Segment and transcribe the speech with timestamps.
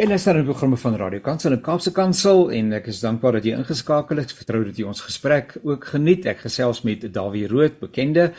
[0.00, 3.32] En ons het 'n programme van Radio Kansel en Kaapse Kansel en ek is dankbaar
[3.32, 4.32] dat jy ingeskakel het.
[4.32, 6.26] Vertrou dat jy ons gesprek ook geniet.
[6.26, 8.32] Ek gesels met Dawie Rood, bekende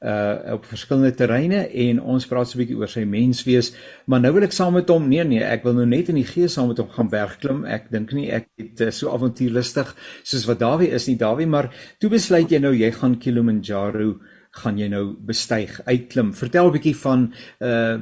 [0.00, 3.74] uh op verskillende terreine en ons praat so 'n bietjie oor sy menswees.
[4.06, 6.24] Maar nou wil ek saam met hom, nee nee, ek wil nou net in die
[6.24, 7.64] gees saam met hom gaan bergklim.
[7.64, 11.70] Ek dink nie ek het uh, so avontuurlustig soos wat Dawie is nie, Dawie, maar
[11.98, 14.20] toe besluit jy nou jy gaan Kilimanjaro
[14.62, 16.32] gaan jy nou bestyg, uitklim.
[16.34, 17.96] Vertel 'n bietjie van uh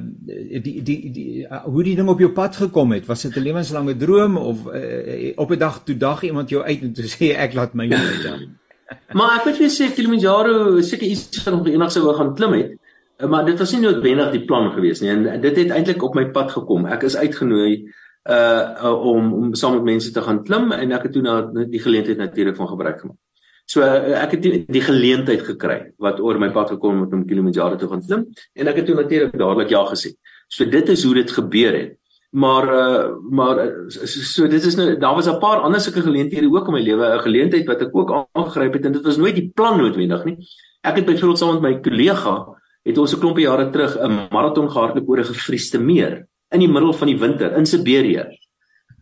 [0.65, 3.05] die die die uh, hoe die ding op jou pad gekom het.
[3.05, 6.81] Was dit 'n lewenslange droom of uh, op 'n dag toe dag iemand jou uit
[6.81, 8.39] en toe sê ek laat my uit dan.
[9.17, 12.71] maar ek moet vir sê Kilimanjaro seker iets wat nog eendag sou gaan klim het.
[13.17, 15.09] Maar dit was nie noodwendig die plan gewees nie.
[15.09, 16.85] En dit het eintlik op my pad gekom.
[16.85, 17.89] Ek is uitgenooi
[18.29, 21.79] uh om om saam met mense te gaan klim en ek het toe na die
[21.79, 23.17] geleentheid natuurlik van gebruik gemaak.
[23.67, 27.25] So eh, ek het die, die geleentheid gekry wat oor my pad gekom het om
[27.27, 28.25] Kilimanjaro te gaan klim
[28.55, 30.13] en ek het toe natuurlik dadelik ja gesê.
[30.47, 31.97] So dit is hoe dit gebeur het.
[32.31, 36.01] Maar uh, maar eh, so, so dit is nou daar was 'n paar ander sulke
[36.01, 39.17] geleenthede ook in my lewe, 'n geleentheid wat ek ook aangegryp het en dit was
[39.17, 40.37] nooit die plan noodwendig nie.
[40.81, 42.47] Ek het byvoorbeeld saam met my kollega
[42.83, 46.71] het ons 'n klompie jare terug 'n maraton gehardloop oor 'n gevriesde meer in die
[46.71, 48.25] middel van die winter in Siberië.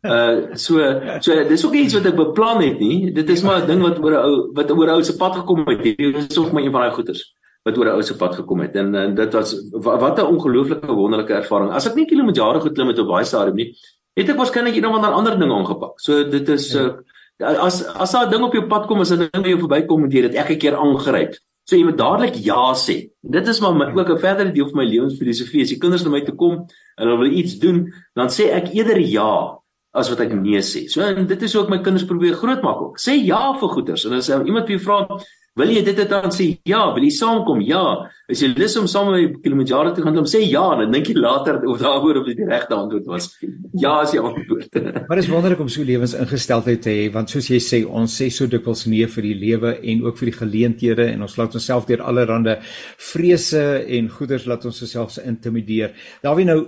[0.06, 0.80] Uh so
[1.20, 3.12] so dis ook iets wat ek beplan het nie.
[3.14, 5.36] Dit is maar 'n ding wat oor 'n ou wat oor 'n ou se pad
[5.36, 5.84] gekom het.
[5.84, 8.60] Dit is ook maar een van daai goeters wat oor 'n ou se pad gekom
[8.60, 8.76] het.
[8.76, 11.72] En, en dit was wat 'n ongelooflike wonderlike ervaring.
[11.72, 13.76] As ek nie Kilimanjaro geklim het op baie stadium nie,
[14.14, 16.00] het ek waarskynlik eendag ander ander dinge aangepak.
[16.00, 16.86] So dit is ja.
[16.86, 16.94] uh
[17.40, 20.12] as as daai ding op jou pad kom, as 'n ding by jou verbykom en
[20.12, 21.36] jy dit elke keer aangryp.
[21.66, 23.10] So jy moet dadelik ja sê.
[23.22, 25.62] Dit is maar my, ook 'n verdere deel van my lewensfilosofie.
[25.62, 26.68] As die kinders na my toe kom
[26.98, 29.60] en hulle wil iets doen, dan sê ek eerder ja
[29.96, 30.86] as wat ek nee sê.
[30.92, 33.02] So en dit is ek my kinders probeer grootmaak ook.
[33.02, 34.06] Sê ja vir goeders.
[34.08, 35.20] En as iemand vir jou vra,
[35.56, 37.62] Wil jy dit dan sê ja, wil jy saamkom?
[37.64, 37.84] Ja.
[38.28, 41.08] As jy lus om saam met my Kilimanjaro te gaan, dan sê ja, dan dink
[41.08, 43.30] jy later of daaroor of dit die regte antwoord was.
[43.72, 44.76] Ja, as jy antwoord.
[45.08, 48.52] maar is wonderlik om so lewensingesteldheid te hê, want soos jy sê, ons sê so
[48.52, 52.04] dikwels nee vir die lewe en ook vir die geleenthede en ons laat onsself deur
[52.04, 52.58] allerlei
[53.14, 53.64] vrese
[53.96, 55.96] en goeders laat ons osself intimideer.
[56.26, 56.60] Daar wie nou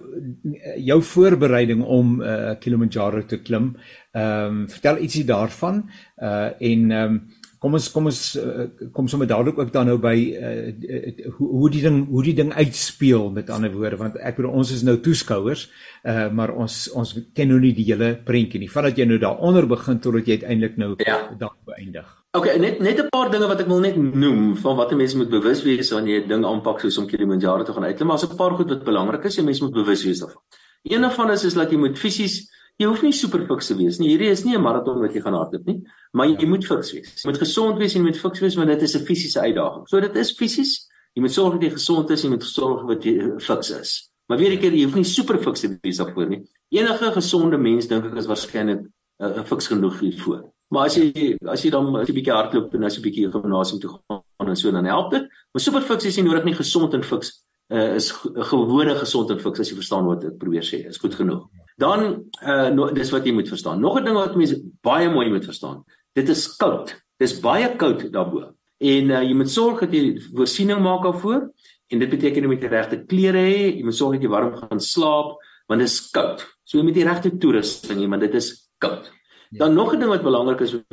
[0.80, 3.74] jou voorbereiding om uh, Kilimanjaro te klim.
[4.16, 5.84] Ehm um, vertel ietsie daarvan
[6.24, 7.20] uh en ehm um,
[7.60, 11.50] kom ons kom ons uh, kom sommer dadelik ook dan nou by uh, uh, hoe
[11.62, 14.84] hoe die ding hoe die ding uitspeel met ander woorde want ek bedoel ons is
[14.86, 15.68] nou toeskouers
[16.04, 19.68] uh, maar ons ons ken nou nie die hele prentjie nie vandat jy nou daaronder
[19.68, 21.20] begin totdat jy uiteindelik nou ja.
[21.38, 22.08] dag beëindig.
[22.38, 25.16] Okay, net net 'n paar dinge wat ek wil net noem van wat 'n mens
[25.16, 28.18] moet bewus wees wanneer jy 'n ding aanpak soos om Kilimanjaro te gaan uitklim, maar
[28.18, 30.42] as 'n paar goed wat belangrik is, jy mens moet bewus wees daarvan.
[30.84, 32.48] Een van is is dat jy moet fisies
[32.78, 34.12] Jy hoef nie super fiks te wees nie.
[34.12, 35.82] Hierdie is nie 'n maraton wat jy gaan hardloop nie,
[36.14, 37.24] maar jy moet fiks wees.
[37.24, 39.88] Jy moet gesond wees en jy moet fiks wees want dit is 'n fisiese uitdaging.
[39.90, 40.88] So dit is fisies.
[41.16, 44.12] Jy moet sorg dat jy gesond is en jy moet sorg dat jy fiks is.
[44.30, 46.44] Maar weer 'n keer, jy hoef nie super fiks te wees daarvoor nie.
[46.70, 48.86] Enige gesonde mens dink ek is waarskynlik
[49.20, 50.54] 'n uh, fiks genoeg hiervoor.
[50.70, 53.90] Maar as jy as jy dan 'n bietjie hardloop en as jy bietjie gimnasium toe
[53.90, 55.24] gaan en so dan help dit.
[55.52, 59.40] Maar super fiks is nie nodig nie, gesond en fiks uh, is gewone gesond en
[59.40, 60.86] fiks as jy verstaan wat ek probeer sê.
[60.88, 61.48] Is goed genoeg.
[61.78, 63.80] Dan uh no, dis wat jy moet verstaan.
[63.80, 65.84] Nog 'n ding wat mense baie mooi moet verstaan.
[66.14, 66.96] Dit is koud.
[67.18, 68.54] Dis baie koud daarbo.
[68.78, 71.52] En uh jy moet sorg dat jy voorsiening maak daarvoor
[71.88, 74.56] en dit beteken jy moet die regte klere hê, jy moet sorg dat jy warm
[74.58, 75.38] gaan slaap
[75.68, 76.42] want dit is koud.
[76.64, 79.06] So jy moet die regte toerusting hê want dit is koud.
[79.52, 79.66] Ja.
[79.66, 80.84] Dan nog 'n ding wat belangrik is wat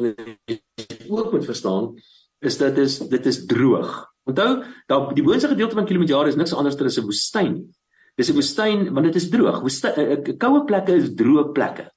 [0.47, 0.61] jy
[1.09, 1.95] ook moet verstaan
[2.41, 4.13] is dat dit is dit is droog.
[4.25, 7.67] Onthou, daar die boonste gedeelte van Kilimanjaro is niks anders as 'n woestyn nie.
[8.15, 9.61] Dis 'n woestyn want dit is droog.
[9.61, 11.89] Woestyn eh, eh, koue plekke is droë plekke.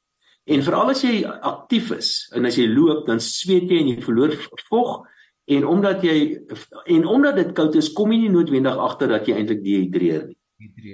[0.47, 4.01] En veral as jy aktief is en as jy loop, dan sweet jy en jy
[4.01, 4.31] verloor
[4.69, 5.05] vog
[5.45, 6.39] en omdat jy
[6.85, 10.38] en omdat dit koud is, kom jy nie noodwendig agter dat jy eintlik dehydreer nie.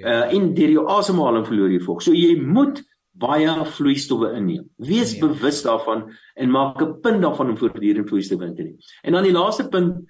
[0.04, 2.02] Uh en deur jou asemhaling verloor jy vog.
[2.02, 2.82] So jy moet
[3.14, 4.66] baie vloeistowwe inneem.
[4.76, 5.26] Wees ja.
[5.26, 8.76] bewus daarvan en maak 'n punt daarvan om voortdurend vloeistowwe in te neem.
[9.02, 10.04] En dan die laaste punt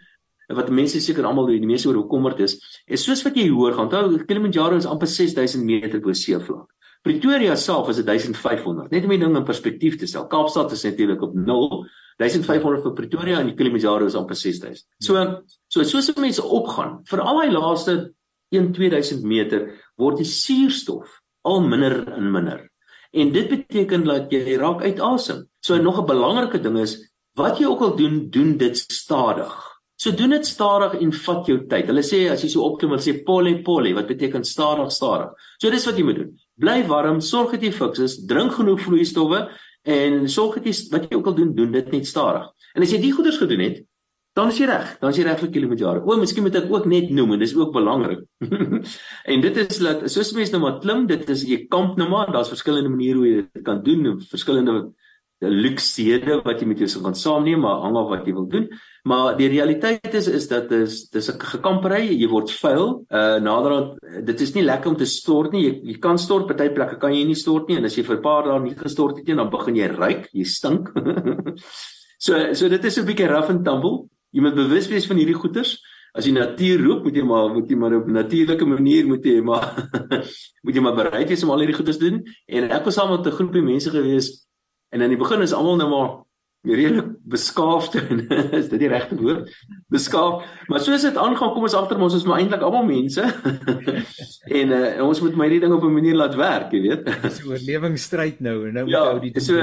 [0.48, 3.88] wat mense seker almal die meeste oor bekommerd is, is soos wat jy hoor gaan.
[3.88, 6.68] Onthou Kilimanjaro is amper 6000 meter bo seevlak.
[7.04, 8.90] Pretoria self is 1500.
[8.90, 10.24] Net om die ding in perspektief te stel.
[10.28, 11.84] Kaapstad is natuurlik op 0.
[12.20, 14.86] 1500 vir Pretoria en Kilimanjaro is amper 6000.
[15.02, 15.24] So
[15.68, 17.96] so soos mense opgaan, vir al daai laaste
[18.54, 19.66] 1-2000 meter
[20.00, 22.62] word die suurstof al minder en minder.
[23.12, 25.44] En dit beteken dat jy raak uit asem.
[25.60, 26.96] So nog 'n belangrike ding is
[27.34, 29.73] wat jy ook al doen, doen dit stadig.
[30.04, 31.86] So doen dit stadig en vat jou tyd.
[31.88, 35.30] Hulle sê as jy so opklim, hulle sê poly poly wat beteken stadig stadig.
[35.56, 36.34] So dis wat jy moet doen.
[36.60, 39.46] Bly warm, sorg dat jy fiks is, drink genoeg vloeistowwe
[39.96, 42.50] en sorg dat jy wat jy ook al doen, doen dit net stadig.
[42.76, 43.80] En as jy die goeders gedoen het,
[44.36, 44.92] dan is jy reg.
[45.00, 46.04] Dan is jy reg vir Kilimanjaro.
[46.04, 48.26] O, miskien moet ek ook net noem en dis ook belangrik.
[49.32, 52.28] en dit is dat soos mense nou maar klim, dit is jy kamp nou maar,
[52.34, 54.82] daar's verskillende maniere hoe jy dit kan doen, verskillende
[55.44, 58.68] luksede wat jy met jou gaan saamneem, maar hang af wat jy wil doen.
[59.04, 63.04] Maar die realiteit is is dat dis dis 'n gekampery, jy word vuil.
[63.10, 65.62] Uh naderhand dit is nie lekker om te stort nie.
[65.64, 68.16] Jy, jy kan stort, party plekke kan jy nie stort nie en as jy vir
[68.16, 70.88] 'n paar dae nie gestort het nie, dan begin jy ruik, jy stink.
[72.24, 74.08] so so dit is 'n bietjie rough and tumble.
[74.32, 75.82] Jy moet bewus wees van hierdie goeters.
[76.14, 79.42] As jy natuur roep, moet jy maar moet jy maar op natuurlike manier moet jy
[79.42, 79.90] maar
[80.64, 82.24] moet jy maar bereid wees om al hierdie goeters te doen.
[82.46, 84.44] En ek was saam met 'n groepie mense gewees
[84.94, 86.10] En in die begin is almal nou maar
[86.64, 88.22] redelik beskaafd en
[88.56, 89.50] is dit die regte woord?
[89.92, 90.44] Beskaaf.
[90.66, 93.24] Maar soos dit aangaan, kom ons agter ons is maar eintlik almal mense.
[94.60, 97.04] en uh, ons moet my hierdie ding op 'n manier laat werk, jy weet.
[97.22, 99.60] Dis 'n oorlewingsstryd nou en nou ja, moet ou die so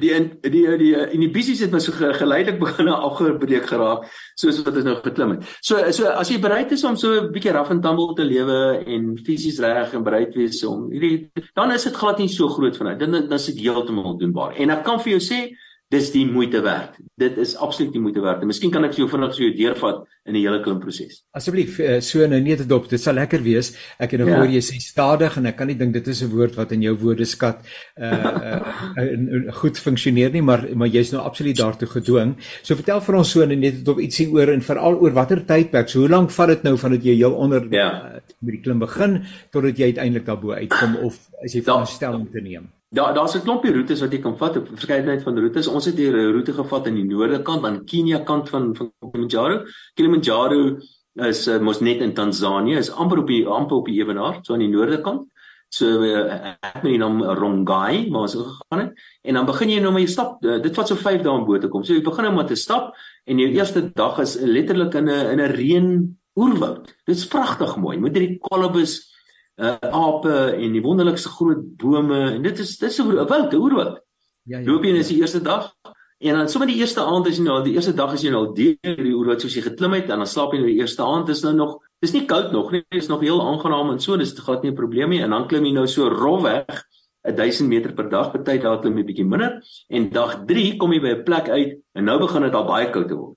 [0.00, 4.06] die die die die inhibisies het my so geleidelik begin afgebreek geraak
[4.38, 5.46] soos wat ons nou geklim het.
[5.60, 8.84] So so as jy bereid is om so 'n bietjie rough and tumble te lewe
[8.86, 12.76] en fisies reg en bereid wees om hierdie dan is dit glad nie so groot
[12.76, 12.98] vanuit.
[12.98, 14.56] Dan dan is dit heeltemal doenbaar.
[14.56, 15.56] En ek kan vir jou sê
[15.94, 16.96] dis die moeite werd.
[17.14, 18.42] Dit is absoluut die moeite werd.
[18.48, 21.20] Miskien kan ek jou vinnig so deurvat in die hele klim proses.
[21.36, 22.88] Asseblief eh, so nou net dop.
[22.90, 23.70] Dit sal lekker wees.
[24.02, 24.40] Ek het nou ja.
[24.40, 26.82] hoor jy sê stadig en ek kan nie dink dit is 'n woord wat in
[26.82, 28.60] jou woordeskat uh, uh,
[28.98, 32.34] uh goed funksioneer nie, maar maar jy's nou absoluut daartoe gedwing.
[32.62, 35.88] So vertel vir ons so net dop ietsie oor en veral oor watter tydperk.
[35.88, 37.90] So hoe lank vat dit nou vandat jy jou onder ja.
[37.94, 39.22] uh, met die klim begin
[39.52, 42.66] totdat jy uiteindelik daarbo uitkom of as jy veronderstel om te neem?
[42.88, 45.66] Daar daar's 'n klompie roetes wat jy kan vat, 'n verskeidenheid van roetes.
[45.66, 48.92] Ons het hier 'n roete gevat aan die noorde kant, aan Kenia kant van van
[48.98, 49.64] Kilimanjaro.
[49.94, 50.78] Kilimanjaro
[51.14, 54.52] is uh, mos net in Tansanië, is amper op die amper op die ewenaar, so
[54.52, 55.28] aan die noorde kant.
[55.68, 58.92] So uh, ek met die naam Rongai, maar het gegaan het.
[59.22, 60.44] En dan begin jy nou met jou stap.
[60.44, 61.84] Uh, dit vat so 5 dae om bo te kom.
[61.84, 62.94] So jy begin nou met 'n stap
[63.24, 66.86] en jou eerste dag is letterlik in 'n in 'n reën oerwoud.
[67.04, 67.98] Dit is pragtig mooi.
[67.98, 69.15] Moet hierdie kolobus
[69.56, 73.94] uh, ape en die wonderlikste groot bome en dit is dis 'n wild oerwoud.
[73.96, 74.02] Ja
[74.46, 74.62] ja.
[74.62, 75.72] Loop jy in die eerste dag
[76.18, 78.46] en dan sommer die eerste aand as jy nou die eerste dag as jy nou
[78.56, 81.32] deur die oerwoud soos jy geklim het en dan slaap jy nou die eerste aand
[81.34, 84.32] is nou nog dis nie koud nog nie dis nog heel aangenaam en so dis
[84.38, 86.84] glad nie 'n probleem nie en dan klim jy nou so rofweg
[87.26, 89.60] 1000 meter per dag party daar klim jy bietjie minder
[89.90, 92.90] en dag 3 kom jy by 'n plek uit en nou begin dit al baie
[92.90, 93.36] koud te word.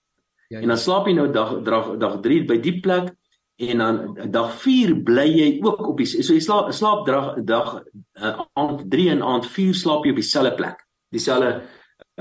[0.49, 0.61] Ja, ja.
[0.61, 3.13] En dan slaap jy nou dag dag dag 3 by die plek
[3.59, 3.97] en dan
[4.31, 7.73] dag 4 bly jy ook op die so jy slaap slaap dag dag
[8.15, 10.85] uh, aand 3 en aand 4 slaap jy op dieselfde plek.
[11.11, 11.49] Dieselfde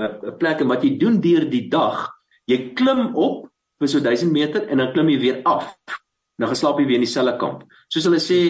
[0.01, 2.09] uh, plek en wat jy doen deur die dag
[2.49, 3.47] jy klim op
[3.79, 5.71] vir so 1000 meter en dan klim jy weer af.
[6.39, 7.63] Dan geslaap jy weer in dieselfde kamp.
[7.87, 8.41] Soos hulle sê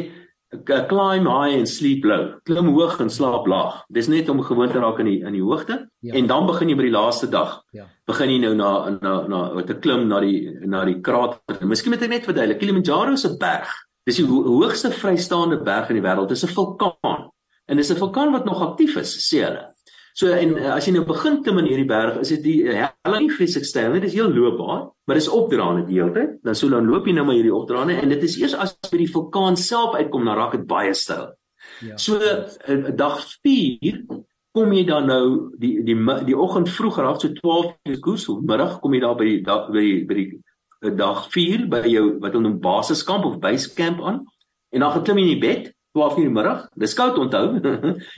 [0.87, 2.39] climb high and sleep low.
[2.43, 3.83] Klim hoog en slaap laag.
[3.89, 6.13] Dis net om gewoon te raak in die in die hoogte ja.
[6.13, 7.59] en dan begin jy by die laaste dag.
[7.71, 7.85] Ja.
[8.09, 11.61] Begin jy nou na na na te klim na die na die krater.
[11.61, 12.59] Miskien moet ek net verduidelik.
[12.59, 13.69] Kilimanjaro is 'n berg.
[14.05, 16.29] Dis die ho hoogste vrystaande berg in die wêreld.
[16.29, 17.29] Dis 'n vulkaan.
[17.67, 19.68] En dis 'n vulkaan wat nog aktief is, sê hulle.
[20.19, 23.29] So en uh, as jy nou begin klim in hierdie berg, is dit die helling
[23.31, 23.93] vreeslik styl.
[23.95, 26.33] Dit is heel loopbaar, maar dis opdraande die hele tyd.
[26.43, 28.89] Dan so dan loop jy nou maar hierdie opdraande en dit is eers as jy
[28.91, 31.29] by die vulkaan self uitkom, dan raak dit baie styl.
[31.85, 31.95] Ja.
[32.01, 34.01] So uh, dag 4
[34.57, 35.23] kom jy dan nou
[35.61, 39.17] die die die, die oggend vroeg raak so 12 uur koers, middag kom jy daar
[39.19, 43.27] by die dag by die by die dag 4 by jou wat hulle noem basiskamp
[43.29, 44.25] of base camp aan.
[44.75, 46.65] En dan geklim jy in die bed 12 uur middag.
[46.79, 47.59] Dis koud onthou.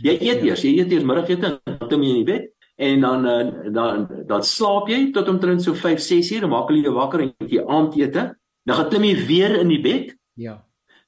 [0.08, 2.50] jy eet eers, jy eet eers middagete en dan kom jy in die bed
[2.82, 6.72] en dan uh, dan dan slaap jy tot omtrent so 5 6 uur, dan maak
[6.72, 8.24] hulle jou wakker en jy aandete.
[8.66, 10.16] Dan gaan klim jy weer in die bed.
[10.40, 10.56] Ja.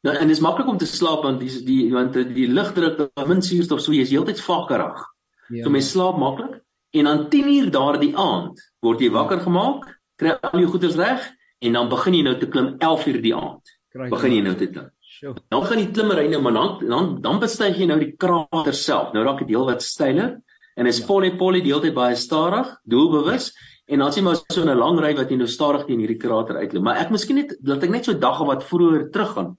[0.04, 3.28] Nou en dit is maklik om te slaap want die die want die lugdruk daar
[3.30, 5.00] min suurstof so jy is heeltyd vakkerig.
[5.50, 5.64] Ja.
[5.64, 6.60] So mens slaap maklik
[6.94, 9.88] en dan 10 uur daardie aand word jy wakker gemaak,
[10.20, 11.26] kry al jou goeders reg
[11.64, 13.78] en dan begin jy nou te klim 11 uur die aand.
[14.12, 14.92] Begin jy nou te klim.
[15.24, 15.38] Sjoe.
[15.48, 19.14] Dan gaan die klimmery nou maar dan dan dan bestyg jy nou die krater self.
[19.14, 20.34] Nou raak dit heel wat styler
[20.76, 21.06] en is ja.
[21.08, 23.54] poly poly die hele tyd baie stadig, doelbewus
[23.88, 26.60] en dan sien maar so 'n lang ry wat jy nou stadig teen hierdie krater
[26.60, 26.84] uitloop.
[26.84, 29.56] Maar ek miskien net laat ek net so dag of wat vroeër teruggaan.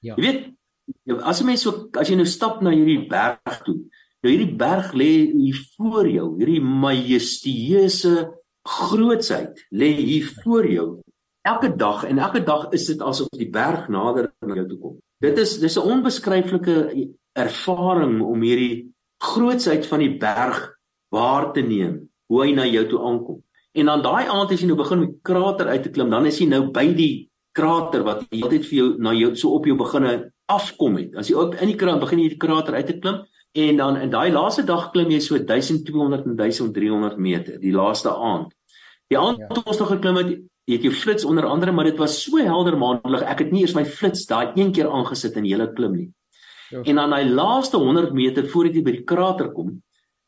[0.00, 0.14] Ja.
[0.16, 3.88] Jy weet as 'n mens so as jy nou stap na hierdie berg toe.
[4.20, 8.28] Nou hierdie berg lê hier voor jou, hierdie majestueuse
[8.68, 11.00] grootsheid lê hier voor jou
[11.46, 14.96] elke dag en elke dag is dit asof die berg nader na jou toe kom.
[15.18, 16.76] Dit is dis 'n onbeskryflike
[17.32, 20.76] ervaring om hierdie grootsheid van die berg
[21.08, 23.42] waar te neem, hoe hy na jou toe aankom.
[23.72, 26.38] En dan daai aand as jy nou begin met krater uit te klim, dan is
[26.38, 30.32] jy nou by die krater wat altyd vir jou na jou so op jou beginne
[30.52, 31.14] afkom het.
[31.16, 33.24] As jy op in die krater begin jy die krater uit te klim
[33.56, 38.12] en dan in daai laaste dag klim jy so 1200 en 1300 meter, die laaste
[38.12, 38.52] aand.
[39.08, 39.48] Die aand ja.
[39.48, 42.74] toe ons nog geklim het, Jy het flits onder andere, maar dit was so helder
[42.78, 43.22] maandelik.
[43.22, 46.08] Ek het nie eers my flits daai een keer aangesit in die hele klim nie.
[46.74, 46.80] Ja.
[46.82, 49.76] En aan daai laaste 100 meter voor jy by die krater kom,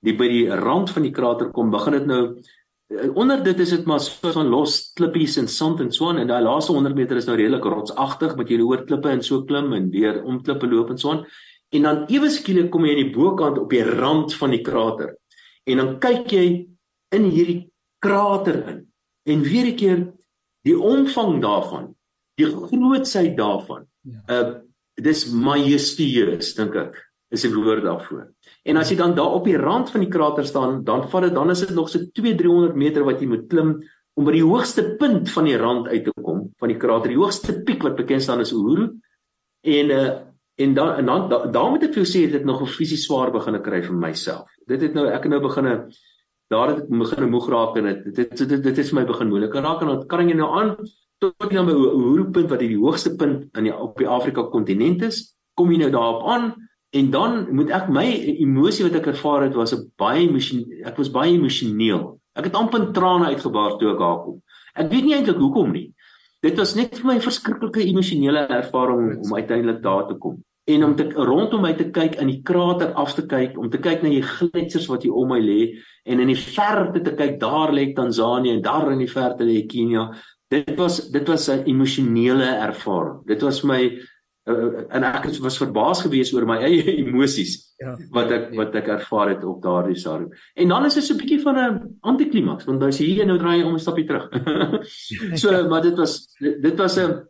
[0.06, 3.72] die by die rand van die krater kom, begin dit nou eh, onder dit is
[3.74, 6.94] dit maar so van los klippies en sand en so aan en daai laaste 100
[6.94, 10.38] meter is nou redelik rotsagtig met jy oor klippe en so klim en weer om
[10.42, 11.24] klippe loop en so aan.
[11.74, 15.16] En dan ewe skielik kom jy aan die bokant op die rand van die krater.
[15.66, 16.46] En dan kyk jy
[17.10, 17.64] in hierdie
[17.98, 18.78] krater in.
[19.26, 19.98] En weer 'n keer
[20.68, 21.92] die omvang daarvan,
[22.38, 23.86] die grootsheid daarvan.
[24.06, 24.22] Ja.
[24.28, 24.56] Uh
[24.98, 26.96] dis majestueus dink ek
[27.30, 28.32] is 'n woord daarvoor.
[28.64, 31.34] En as jy dan daar op die rand van die krater staan, dan vat dit
[31.34, 33.82] dan is dit nog so 2-300 meter wat jy moet klim
[34.14, 37.08] om by die hoogste punt van die rand uit te kom van die krater.
[37.08, 38.98] Die hoogste piek wat bekend staan is Uhuru.
[39.62, 40.10] En uh
[40.58, 43.04] en dan en dan daar da moet ek vir jou sê dit nog 'n fisies
[43.06, 44.50] swaar begin kry vir myself.
[44.66, 45.92] Dit het nou ek het nou begin
[46.48, 49.82] het ek begin moeg raak en dit dit dit, dit, is my begin moeilik raak
[49.82, 50.76] en dan kan jy nou aan
[51.20, 54.46] tot jy dan by Uhuru punt wat die hoogste punt in die op die Afrika
[54.48, 56.54] kontinent is, kom jy nou daarop aan
[56.96, 58.06] en dan moet ek my
[58.40, 62.18] emosie wat ek ervaar het was 'n baie emosie ek was baie emosioneel.
[62.34, 64.42] Ek het amper trane uitgebaar toe ek daar kom.
[64.74, 65.92] Ek weet nie eintlik hoekom nie.
[66.40, 70.84] Dit was net vir my 'n verskriklike emosionele ervaring om uiteindelik daar te kom en
[70.84, 74.02] om te rondom my te kyk in die krater af te kyk om te kyk
[74.04, 75.62] na die gletsers wat hier om my lê
[76.04, 79.62] en in die verte te kyk daar lê Tansanië en daar in die verte lê
[79.68, 80.10] Kenia.
[80.48, 83.24] Dit was dit was 'n emosionele ervaring.
[83.26, 83.98] Dit was my
[84.48, 88.56] uh, en ek was verbaas geweest oor my eie emosies ja, wat ek ja.
[88.56, 90.32] wat ek ervaar het op daardie stadium.
[90.54, 93.38] En dan is dit so 'n bietjie van 'n antiklimaks want as jy hier nou
[93.38, 94.28] draai om 'n stapie terug.
[95.40, 97.24] So maar dit was dit, dit was 'n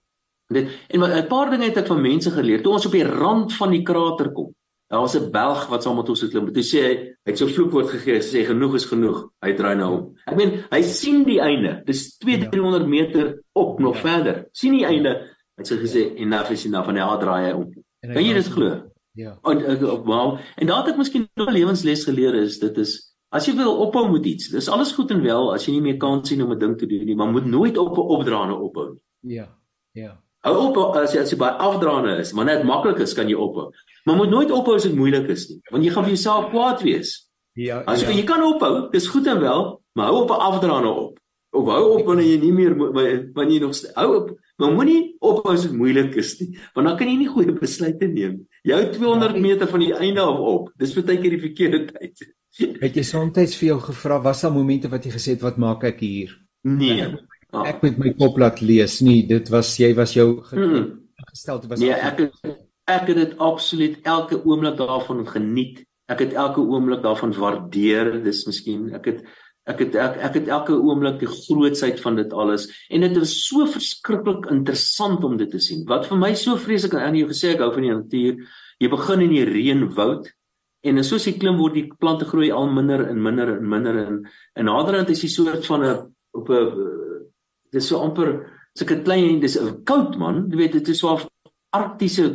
[0.48, 2.62] Dit en 'n paar dinge het ek van mense geleer.
[2.62, 4.54] Toe ons op die rand van die krater kom.
[4.88, 6.54] Daar was 'n Belg wat saam met ons geklim het.
[6.54, 9.28] Toe sê hy, hy het so vloekwoord gegee, sê genoeg is genoeg.
[9.44, 10.16] Hy draai nou om.
[10.24, 11.82] Ek meen, hy sien die einde.
[11.84, 14.00] Dis 2-300 meter op nog ja.
[14.00, 14.48] verder.
[14.52, 15.36] sien die einde.
[15.56, 17.72] Hy het gesê enough is enough en hy draai hy om.
[18.00, 18.90] Kan jy dit glo?
[19.18, 19.38] Ja.
[19.42, 23.46] En ek wel, en daar het ek miskien 'n lewensles geleer is dit is as
[23.46, 24.48] jy wil ophou met iets.
[24.48, 26.86] Dis alles goed en wel as jy nie meer kans sien om 'n ding te
[26.86, 29.34] doen nie, maar moet nooit op opdraande ophou nie.
[29.34, 29.48] Ja.
[29.92, 30.22] Ja.
[30.48, 33.36] Hou op as jy as jy baie afdraande is, maar net maklik is kan jy
[33.36, 33.68] ophou.
[34.08, 36.84] Maar moet nooit ophou as dit moeilik is nie, want jy gaan vir jouself kwaad
[36.86, 37.14] wees.
[37.58, 37.82] Ja.
[37.90, 38.20] As jy ja.
[38.22, 39.64] jy kan ophou, dis goed en wel,
[39.98, 41.18] maar hou op 'n afdraande op.
[41.52, 45.52] Of hou op wanneer jy nie meer wanneer jy nog hou op, maar moenie ophou
[45.52, 48.46] as dit moeilik is nie, want dan kan jy nie goeie besluite neem.
[48.62, 50.72] Jy hou 200 ja, meter van die einde af op.
[50.76, 52.24] Dis baie keer die verkeerde tyd.
[52.80, 55.84] Het jy soms vir jou gevra was daar momente wat jy gesê het wat maak
[55.84, 56.32] ek hier?
[56.62, 57.14] Nee.
[57.50, 57.64] Ah.
[57.70, 59.22] Ek met my kop laat lees nie.
[59.28, 60.88] Dit was jy was jou hmm.
[61.30, 61.80] gestel te was.
[61.80, 62.56] Nee, ek het,
[62.88, 65.84] ek het dit absoluut elke oomblik daarvan geniet.
[66.12, 68.18] Ek het elke oomblik daarvan waardeer.
[68.24, 69.22] Dis miskien ek het
[69.68, 73.34] ek het ek, ek het elke oomblik die grootsheid van dit alles en dit was
[73.44, 75.84] so verskriklik interessant om dit te sien.
[75.88, 78.38] Wat vir my so vreeslik aan jou gesê ek hou van die natuur.
[78.80, 80.30] Jy begin in die reënwoud
[80.88, 84.22] en soos jy klim word die plante groei al minder en minder en minder en
[84.56, 85.96] en naderhand is jy soort van 'n
[86.36, 87.07] op 'n
[87.72, 91.28] dis so amper sulke klein dis 'n koud man jy weet dit is so 'n
[91.72, 92.34] arktiese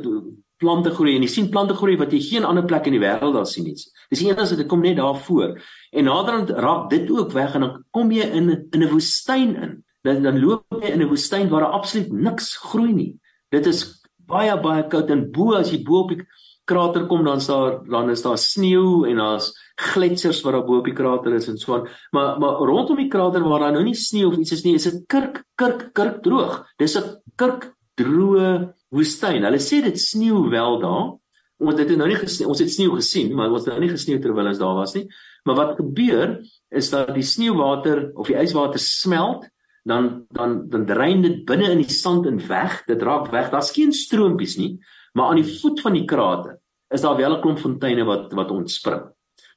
[0.63, 3.35] plante groei en jy sien plante groei wat jy geen ander plek in die wêreld
[3.35, 3.75] daar sien nie.
[4.11, 5.57] Dis eers dit kom net daar voor.
[5.91, 9.83] En naderhand raak dit ook weg en dan kom jy in in 'n woestyn in.
[10.03, 13.19] Dan dan loop jy in 'n woestyn waar daar absoluut niks groei nie.
[13.49, 16.23] Dit is baie baie koud en bo as jy bo op die
[16.65, 20.77] krater kom dan is daar dan is daar sneeu en daar's gletsers wat daar bo
[20.77, 21.87] op die krater is en so aan.
[22.11, 24.83] Maar maar rondom die krater waar daar nou nie sneeu of iets is nie, is
[24.89, 26.63] dit kirk kirk kirk droog.
[26.77, 29.43] Dis 'n kirk droë woestyn.
[29.43, 31.17] Hulle sê dit sneeu wel daar.
[31.63, 34.19] Ons het nou nie gesien, ons het sneeu gesien, maar ons het nou nie gesneeu
[34.19, 35.07] terwyl ons daar was nie.
[35.45, 39.47] Maar wat gebeur is dat die sneeuwater of die yswater smelt
[39.83, 42.83] dan dan dan drein dit binne in die sand en weg.
[42.87, 43.49] Dit raak weg.
[43.51, 44.79] Daar's geen stroompies nie,
[45.13, 46.59] maar aan die voet van die krater
[46.93, 49.03] is daar wel 'n klomp fonteine wat wat ontspring.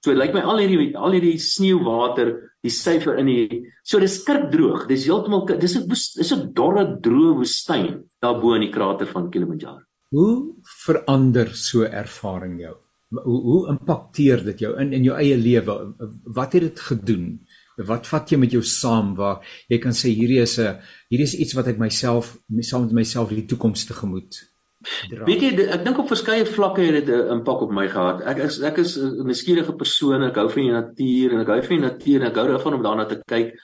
[0.01, 4.23] So dit lyk my al hierdie al hierdie sneeuwater, die syfer in die so dis
[4.25, 4.87] kirkdroog.
[4.89, 9.85] Dis heeltemal dis 'n dis 'n dorre droë woestyn daarbo in die krater van Kilimanjaro.
[10.11, 12.77] Hoe verander so ervaring jou?
[13.11, 15.95] Hoe hoe impakteer dit jou in in jou eie lewe?
[16.25, 17.41] Wat het dit gedoen?
[17.77, 20.79] Wat vat jy met jou saam waar jy kan sê hierdie is 'n
[21.11, 24.56] hierdie is iets wat ek myself saam met myself die toekoms tegemoet
[25.27, 28.23] Weet jy ek dink op verskeie vlakke het dit 'n impak op my gehad.
[28.23, 30.23] Ek is ek is 'n nuuskierige persoon.
[30.23, 32.75] Ek hou van die natuur en ek hou van die natuur en ek hou daarvan
[32.75, 33.55] om daarna te kyk.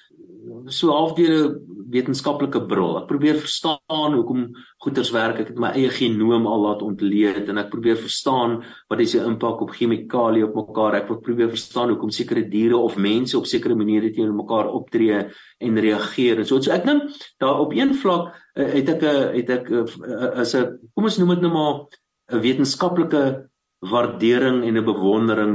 [0.69, 1.59] So half deur
[1.93, 2.97] wetenskaplike bril.
[3.01, 4.45] Ek probeer verstaan hoekom
[4.83, 5.41] goeters werk.
[5.43, 8.59] Ek het my eie genoom al laat ontleed en ek probeer verstaan
[8.91, 11.01] wat is die impak op chemikalieë op mekaar.
[11.01, 15.21] Ek probeer verstaan hoekom sekere diere of mense op sekere maniere teenoor mekaar optree
[15.61, 16.43] en reageer.
[16.43, 19.71] En so, so ek dink daar op een vlak uh, het ek 'n het ek
[19.71, 19.85] uh,
[20.41, 21.75] as 'n kom ons noem dit nou maar
[22.33, 23.49] 'n wetenskaplike
[23.83, 25.55] waardering en 'n bewondering,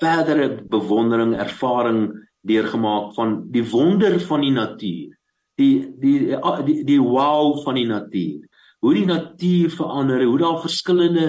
[0.00, 5.18] verdere bewondering, ervaring deurgemaak van die wonder van die natuur.
[5.60, 8.48] Die die die die, die wow van die natuur.
[8.82, 11.26] Hoe die natuur verander, hoe daar verskillende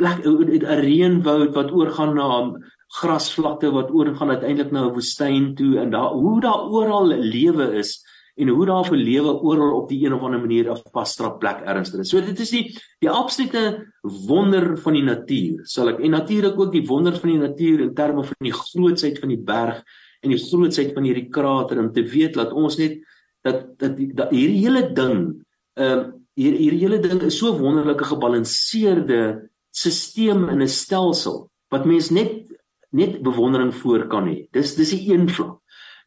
[0.00, 2.58] plek 'n reënwoud wat oorgaan na
[2.92, 8.02] grasvlakte wat oorgaan uiteindelik na 'n woestyn toe en daar hoe daar oral lewe is
[8.34, 11.60] en hoe daar vir lewe oral op die een of ander manier 'n vasstra plek
[11.66, 12.08] ernstig is.
[12.08, 15.60] So dit is die die absolute wonder van die natuur.
[15.64, 19.18] Sal ek en natuurlik ook die wonder van die natuur in terme van die grootsheid
[19.18, 19.82] van die berg
[20.22, 23.02] en die grootsheid van hierdie krater om te weet dat ons net
[23.42, 28.04] dat dat, dat hierdie hele ding ehm uh, hier hierdie hele ding is so wonderlike
[28.04, 32.48] gebalanseerde stelsel in 'n stelsel wat mens net
[32.90, 34.46] net bewondering voor kan hê.
[34.52, 35.61] Dis dis die een vlak.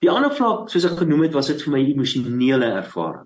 [0.06, 3.24] Die ander vlak, soos ek genoem het, was dit vir my emosionele ervaring.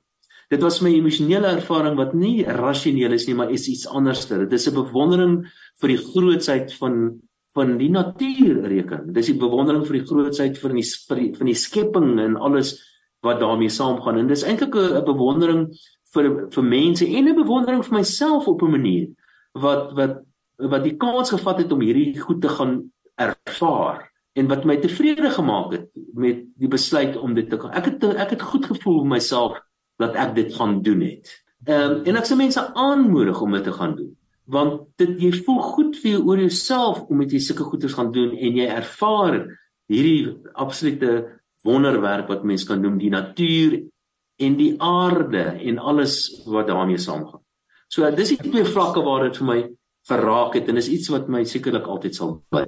[0.50, 4.46] Dit was my emosionele ervaring wat nie rasioneel is nie, maar is iets anderster.
[4.48, 5.34] Dit is 'n bewondering
[5.82, 7.20] vir die grootsheid van
[7.54, 9.12] van die natuur reken.
[9.14, 12.80] Dis die bewondering vir die grootsheid van die van die skepping en alles
[13.22, 14.18] wat daarmee saamgaan.
[14.18, 15.68] En dis eintlik 'n bewondering
[16.14, 19.08] vir vir mense en 'n bewondering vir myself op 'n manier
[19.54, 20.24] wat wat
[20.58, 24.09] wat die kans gevat het om hierdie goed te gaan ervaar
[24.40, 27.76] en wat my tevrede gemaak het met die besluit om dit te gaan.
[27.76, 29.60] Ek het ek het goed gevoel myself
[30.00, 31.34] dat ek dit gaan doen het.
[31.68, 34.16] Ehm um, en ek sê mense aanmoedig om dit te gaan doen
[34.50, 38.10] want dit jy voel goed vir jou oor jouself om met jy sulke goeders gaan
[38.14, 39.44] doen en jy ervaar
[39.90, 41.12] hierdie absolute
[41.66, 43.78] wonderwerk wat mens kan noem die natuur
[44.40, 46.16] en die aarde en alles
[46.48, 47.44] wat daarmee saamgaan.
[47.90, 49.60] So dis die twee vlakke waar dit vir my
[50.10, 52.66] geraak het en is iets wat my sekerlik altyd sal bly.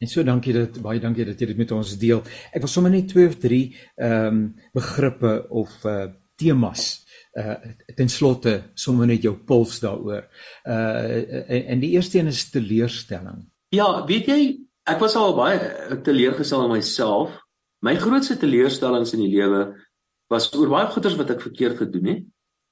[0.00, 2.22] En so dankie dat baie dankie dat jy dit met ons deel.
[2.56, 3.64] Ek wil sommer net twee of drie
[4.00, 4.40] ehm um,
[4.76, 6.08] begrippe of uh
[6.40, 7.04] temas
[7.36, 7.58] uh
[7.98, 10.24] ten slotte sommer net jou puls daaroor.
[10.64, 13.44] Uh en, en die eerste een is teleurstelling.
[13.76, 14.40] Ja, weet jy,
[14.88, 17.36] ek was al baie teleurgestel in myself.
[17.84, 19.66] My grootste teleurstellings in die lewe
[20.32, 22.24] was oor baie goeders wat ek verkeerd gedoen het.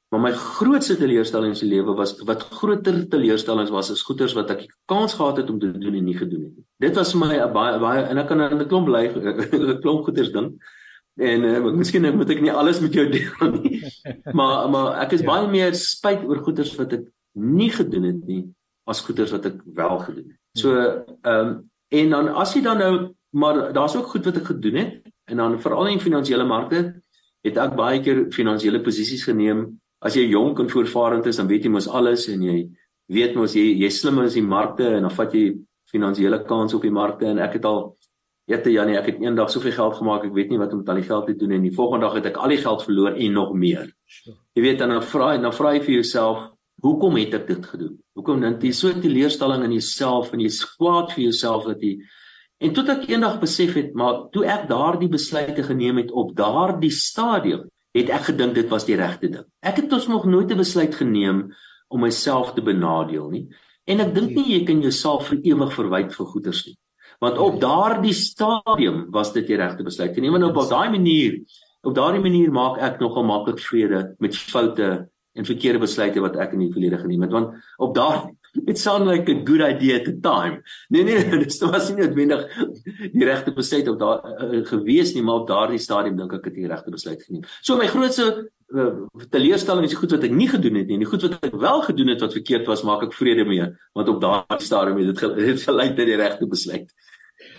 [0.08, 4.54] Maar my grootste teleurstelling in die lewe was wat groter teleurstellings was as goeders wat
[4.54, 6.64] ek kans gehad het om te doen en nie gedoen het nie.
[6.80, 10.04] Dit was vir my 'n baie baie en ek kan 'n klomp bly 'n klomp
[10.04, 10.56] goeders dink.
[11.18, 13.82] En uh, miskien moet ek nie alles met jou deel nie.
[14.38, 15.26] Maar maar ek is ja.
[15.26, 18.44] baie meer spyt oor goeders wat ek nie gedoen het nie
[18.86, 20.38] as goeders wat ek wel gedoen het.
[20.56, 24.44] So ehm um, en dan as jy dan nou maar daar's ook goed wat ek
[24.44, 27.02] gedoen het en dan veral in finansiële markte
[27.44, 31.66] het ek baie keer finansiële posisies geneem as jy jonk en voorvarend is, dan weet
[31.66, 32.58] jy mos alles en jy
[33.12, 35.46] weet mos jy jy slim is in die markte en dan vat jy
[35.88, 37.96] finansiële kans op die markte en ek het al
[38.48, 41.00] Jette Janie, ek het eendag soveel geld gemaak, ek weet nie wat om met al
[41.02, 43.34] die geld te doen en die volgende dag het ek al die geld verloor en
[43.36, 43.90] nog meer.
[44.56, 46.46] Jy weet dan dan vra jy dan vra jy vir jouself,
[46.80, 47.98] hoekom het ek dit gedoen?
[48.16, 51.98] Hoekom dan jy so teleurstelling in jouself en jy's kwaad vir jouself dat jy
[52.58, 56.90] En tot ek eendag besef het, maar toe ek daardie besluite geneem het op daardie
[56.90, 59.46] stadium, het ek gedink dit was die regte ding.
[59.64, 61.52] Ek het ons nog nooit 'n besluit geneem
[61.88, 63.48] om myself te benadeel nie.
[63.86, 66.76] En ek dink nie jy kan jouself vir ewig verwyd vir goeders nie.
[67.20, 70.16] Want op daardie stadium was dit die regte besluit.
[70.16, 71.40] En ewen op daai manier,
[71.82, 76.52] op daardie manier maak ek nogal maklik vrede met foute en verkeerde besluite wat ek
[76.52, 77.32] in die verlede geneem het.
[77.32, 80.62] Want op daardie it sound like a good idea at the time.
[80.88, 82.46] Nee nee, dit was nie noodwendig
[83.12, 86.54] die regte besluit op daar uh, gewees nie, maar op daardie stadium dink ek het
[86.54, 87.44] die regte besluit geneem.
[87.60, 88.28] So my grootste
[88.74, 88.88] uh,
[89.32, 91.58] teleurstelling is die goed wat ek nie gedoen het nie, en die goed wat ek
[91.58, 95.12] wel gedoen het wat verkeerd was, maak ek vrede mee, want op daardie stadium het
[95.12, 96.96] dit het gelei tot die regte besluit.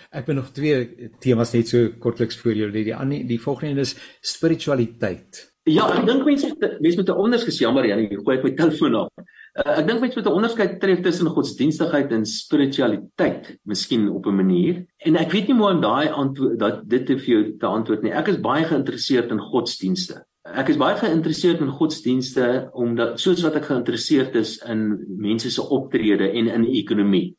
[0.09, 2.81] Ek het nog twee temas net so kortliks vir julle.
[2.81, 3.93] Die ander die volgende is
[4.25, 5.43] spiritualiteit.
[5.69, 9.09] Ja, ek dink mense mense moet 'n onderskeid jammer Janie, gooi ek my telefoon af.
[9.57, 14.35] Uh, ek dink mense moet 'n onderskeid tref tussen godsdienstigheid en spiritualiteit, miskien op 'n
[14.35, 14.85] manier.
[14.97, 18.03] En ek weet nie hoe om daai antwoord dat dit te vir jou te antwoord
[18.03, 18.11] nie.
[18.11, 20.25] Ek is baie geïnteresseerd in godsdienste.
[20.43, 25.61] Ek is baie geïnteresseerd in godsdienste omdat soos wat ek geïnteresseerd is in mense se
[25.61, 27.35] optrede en in ekonomie.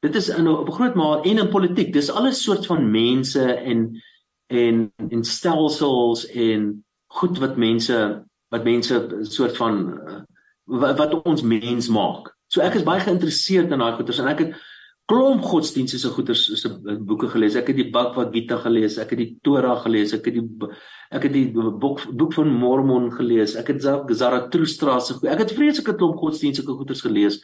[0.00, 1.92] Dit is in op 'n groot mate en in politiek.
[1.92, 4.00] Dis alles soort van mense en
[4.48, 10.20] en en stelsels en goed wat mense wat mense soort van uh,
[10.70, 12.30] wat, wat ons mens maak.
[12.50, 14.58] So ek is baie geïnteresseerd in daai goeters en ek het
[15.10, 16.70] klomp godsdienste goeters se
[17.02, 17.56] boeke gelees.
[17.58, 20.68] Ek het die Bhagavad Gita gelees, ek het die Torah gelees, ek het die
[21.10, 23.56] ek het die boek boek van Mormon gelees.
[23.58, 27.40] Ek het Zarathustra se ek het vreeslike klomp godsdienste goeters gelees.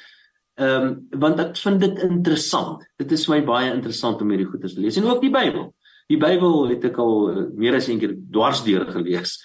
[0.56, 2.86] Ehm um, want ek vind dit interessant.
[2.96, 5.72] Dit is my baie interessant om hierdie goeters te lees en ook die Bybel.
[6.06, 9.40] Die Bybel het ek al eh, meer as een keer dwarsdeur gelees.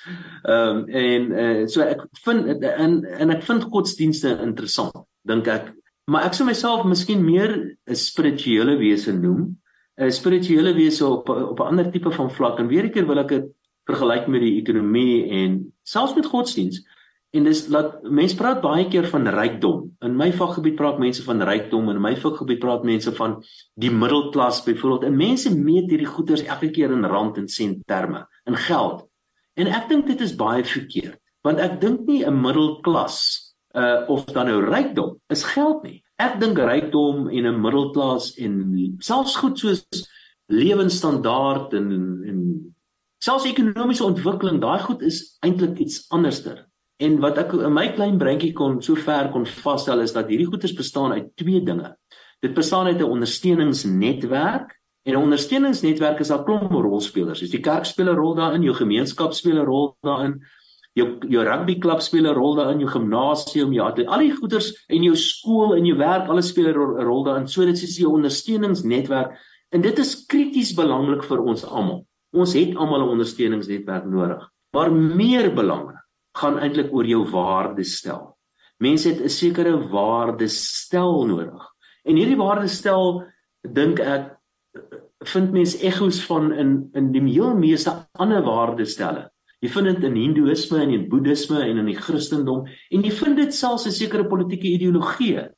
[0.46, 4.94] Ehm um, en uh, so ek vind en en ek vind godsdienste interessant,
[5.26, 5.72] dink ek
[6.12, 7.56] maar ek sou myself miskien meer
[7.88, 9.58] 'n spirituele wese noem,
[9.98, 13.20] 'n spirituele wese op op 'n ander tipe van vlak en weer 'n keer wil
[13.20, 13.50] ek dit
[13.90, 16.84] vergelyk met die ekonomie en selfs met godsdiens.
[17.32, 19.86] En dis laat mense praat baie keer van rykdom.
[20.04, 23.38] In my vakgebied praat mense van rykdom en in my vakgebied praat mense van
[23.80, 25.06] die middelklas byvoorbeeld.
[25.08, 29.06] En mense meet hierdie goederes elke keer in rand en sent terme, in geld.
[29.56, 33.18] En ek dink dit is baie verkeerd, want ek dink nie 'n middelklas
[33.76, 36.04] uh of dan nou rykdom is geld nie.
[36.20, 39.88] Ek dink rykdom en 'n middelklas en selfs goed soos
[40.52, 41.88] lewensstandaard en
[42.28, 42.40] en
[43.24, 46.68] selfs ekonomiese ontwikkeling, daai goed is eintlik iets anderster.
[47.02, 50.50] En wat ek in my klein breintjie kon so ver kon vasstel is dat hierdie
[50.50, 51.96] goeders bestaan uit twee dinge.
[52.46, 57.40] Dit bestaan uit 'n ondersteuningsnetwerk en 'n ondersteuningsnetwerk is 'n klomp rolspelers.
[57.40, 60.42] Dus die kerk speel 'n rol daarin, jou gemeenskap speel 'n rol daarin,
[60.94, 65.16] jou jou rugbyklub speel 'n rol daarin, jou gimnasium, jou al die goeders en jou
[65.16, 67.48] skool en jou werk, alles speel 'n rol daarin.
[67.48, 69.32] So dit is jou ondersteuningsnetwerk
[69.72, 72.06] en dit is krities belangrik vir ons almal.
[72.34, 74.50] Ons het almal 'n ondersteuningsnetwerk nodig.
[74.72, 76.01] Maar meer belangrik
[76.38, 78.38] gaan eintlik oor jou waardestel.
[78.82, 81.64] Mense het 'n sekere waardestel nodig.
[82.04, 83.24] En hierdie waardestel
[83.62, 84.38] dink ek
[85.20, 89.30] vind mense ekko's van in in die heel meeste ander waardestelle.
[89.62, 93.38] Jy vind dit in Hindoeïsme en in Boeddhisme en in die Christendom en jy vind
[93.38, 95.50] dit selfs in sekere politieke ideologieë.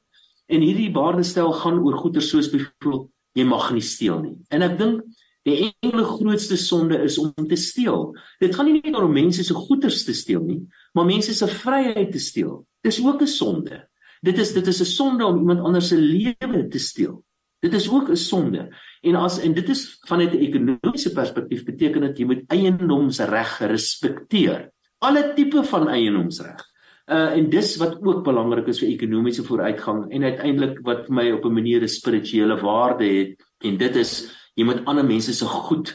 [0.52, 4.36] En hierdie waardestel gaan oor goeder soos byvoorbeeld jy mag nie steel nie.
[4.54, 5.02] En ek dink
[5.44, 8.14] die enige grootste sonde is om te steel.
[8.40, 10.62] Dit gaan nie net oor mense se goederes te steel nie,
[10.94, 12.66] maar mense se vryheid te steel.
[12.82, 13.88] Dis ook 'n sonde.
[14.22, 17.24] Dit is dit is 'n sonde om iemand anders se lewe te steel.
[17.60, 18.70] Dit is ook 'n sonde.
[19.02, 24.72] En as en dit is vanuit 'n ekonomiese perspektief beteken dit jy moet eiendomsreg respekteer.
[25.00, 26.72] Alle tipe van eiendomsreg.
[27.06, 31.32] Uh en dis wat ook belangrik is vir ekonomiese vooruitgang en uiteindelik wat vir my
[31.32, 35.46] op 'n manier 'n spirituele waarde het en dit is jy moet ander mense se
[35.46, 35.94] goed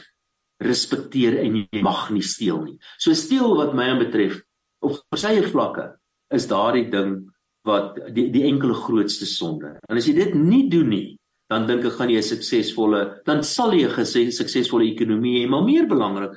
[0.59, 2.77] respekteer en jy mag nie steel nie.
[2.99, 4.41] So steel wat my betref
[4.83, 5.93] op verskeie vlakke
[6.35, 7.29] is daardie ding
[7.67, 9.77] wat die die enkele grootste sonde.
[9.89, 11.07] En as jy dit nie doen nie,
[11.49, 15.63] dan dink ek gaan jy 'n suksesvolle dan sal jy 'n suksesvolle ekonomie hê, maar
[15.63, 16.31] meer belangrik,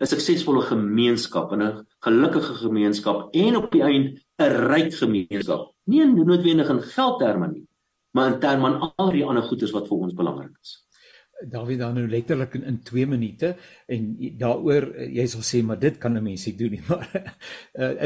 [0.00, 5.72] 'n suksesvolle gemeenskap en 'n gelukkige gemeenskap en op die einde 'n ryk gemeenskap.
[5.86, 7.66] Nie noodwendig in geldterme nie,
[8.14, 10.82] maar in terme van al die ander goederes wat vir ons belangrik is.
[11.50, 15.98] Dawie dan nou letterlik in, in 2 minute en daaroor jy sal sê maar dit
[15.98, 17.08] kan 'n mens nie doen nie maar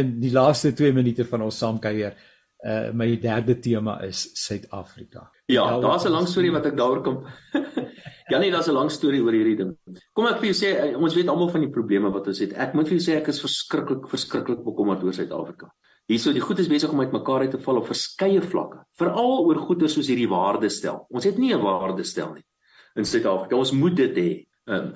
[0.00, 2.16] in die laaste 2 minute van ons saamkuier
[2.64, 5.30] uh my derde tema is Suid-Afrika.
[5.46, 7.26] Ja, daar's 'n lang storie wat ek daaroor kom.
[8.32, 9.76] ja nee, daar's 'n lang storie oor hierdie ding.
[10.12, 12.52] Kom ek vir jou sê, eh, ons weet almal van die probleme wat ons het.
[12.52, 15.70] Ek moet vir jou sê ek is verskriklik verskriklik bekommerd oor Suid-Afrika.
[16.08, 18.84] Hierso die goed is besig om uitmekaar uit te val op verskeie vlakke.
[18.96, 21.06] Veral oor goeder soos hierdie waardestel.
[21.10, 22.44] Ons het nie 'n waardestel nie
[22.96, 23.56] in Suid-Afrika.
[23.56, 24.30] Ons moet dit hê.
[24.66, 24.94] Um,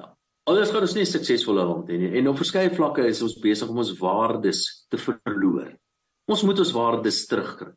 [0.50, 2.10] Anders gaan ons nie land hê nie.
[2.18, 5.76] En op verskeie vlakke is ons besig om ons waardes te verloor.
[6.26, 7.70] Ons moet ons waardes terugkry.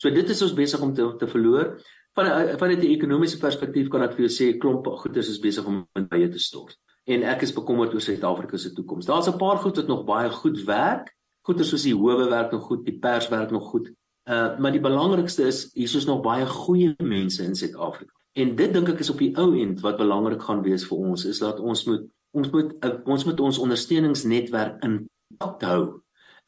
[0.00, 1.78] So dit is ons besig om te te verloor
[2.16, 2.26] van
[2.58, 6.08] van 'n ekonomiese perspektief kan ek vir jou sê klomp goederes is besig om in
[6.08, 6.76] baie te stort.
[7.06, 9.06] En ek is bekommerd oor Suid-Afrika se toekoms.
[9.06, 11.14] Daar's 'n paar goed wat nog baie goed werk.
[11.42, 13.90] Goeder soos die howe werk nog goed, die pers werk nog goed.
[14.28, 18.19] Uh maar die belangrikste is hier is nog baie goeie mense in Suid-Afrika.
[18.38, 21.24] En dit dink ek is op die ou end wat belangrik gaan wees vir ons
[21.26, 22.76] is dat ons moet ons moet
[23.10, 25.00] ons moet ons ondersteuningsnetwerk in
[25.40, 25.82] hou.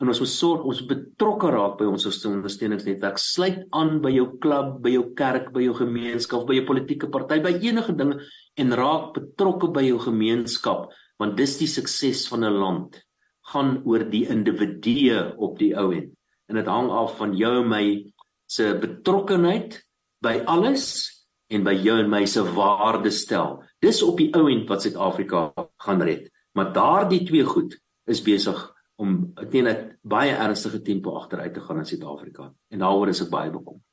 [0.02, 3.18] En ons moet sorg ons betrokke raak by ons ondersteuningsnetwerk.
[3.18, 7.40] Sluit aan by jou klub by jou kerk by jou gemeenskap by jou politieke party
[7.42, 8.14] by enige ding
[8.62, 10.90] en raak betrokke by jou gemeenskap
[11.22, 12.98] want dis die sukses van 'n land
[13.52, 16.14] gaan oor die individue op die ou end.
[16.48, 18.12] En dit hang af van jou en my
[18.46, 19.82] se betrokkenheid
[20.22, 21.21] by alles
[21.52, 25.50] en by jou en my se waardestel dis op die ou end wat Suid-Afrika
[25.86, 27.76] gaan red maar daardie twee goed
[28.10, 28.58] is besig
[29.02, 33.30] om teen 'n baie ernstige tempo agteruit te gaan in Suid-Afrika en daaroor is ek
[33.30, 33.86] baie bekommerd.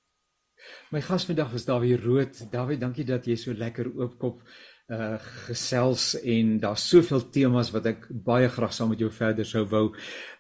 [0.92, 2.52] My gas vandag was Dawie Rood.
[2.52, 4.42] Dawie, dankie dat jy so lekker oopkop
[4.90, 9.62] uh gesels en daar's soveel temas wat ek baie graag saam met jou verder sou
[9.70, 9.84] wou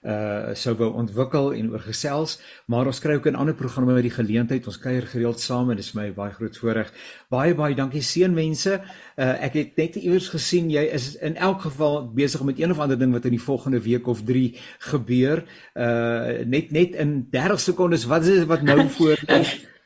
[0.10, 4.08] uh sou wou ontwikkel en oor gesels, maar ons kry ook in ander programme met
[4.08, 4.66] die geleentheid.
[4.66, 6.90] Ons kuier gereeld saam en dit is my baie groot voorreg.
[7.30, 8.80] Baie baie dankie seënwense.
[9.20, 12.82] Uh ek het net iewers gesien jy is in elk geval besig met een of
[12.82, 14.54] ander ding wat in die volgende week of 3
[14.92, 15.46] gebeur.
[15.76, 19.18] Uh net net in 30 sekondes wat is wat nou voor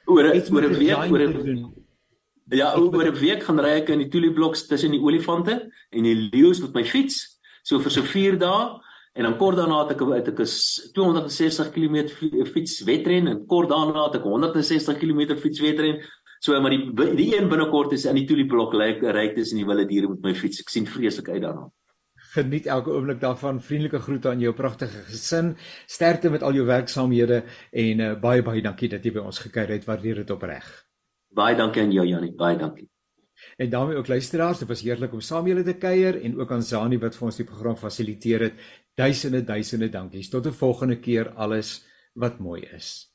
[0.06, 1.83] oor oor 'n week oor 'n
[2.52, 6.30] Ja, oor 'n week gaan ry ek in die tuliebloks tussen die olifante en die
[6.32, 8.80] leeu's met my fiets, so vir so 4 dae
[9.14, 12.08] en dan kort daarna het ek uit ek is 260 km
[12.46, 16.02] fiets wedren en kort daarna het ek 160 km fiets wedren.
[16.40, 19.86] So maar die die een binnekort is in die tulieblok ry ry tussen die wilde
[19.88, 20.60] diere met my fiets.
[20.60, 21.70] Ek sien vreeslik uit daarna.
[22.34, 23.62] Geniet elke oomblik daarvan.
[23.62, 25.56] Vriendelike groete aan jou pragtige gesin.
[25.88, 29.78] Sterkte met al jou werksaamhede en uh, baie baie dankie dat jy by ons gekuier
[29.78, 29.86] het.
[29.86, 30.66] Waardeer dit opreg.
[31.34, 32.90] Baie dankie aan jou Jannie, baie dankie.
[33.58, 36.64] En daarmee ook luisteraars, dit was heerlik om saam julle te kuier en ook aan
[36.64, 38.62] Zani wat vir ons die program fasiliteer het.
[38.96, 40.30] Duisende duisende dankies.
[40.30, 43.13] Tot 'n volgende keer alles wat mooi is.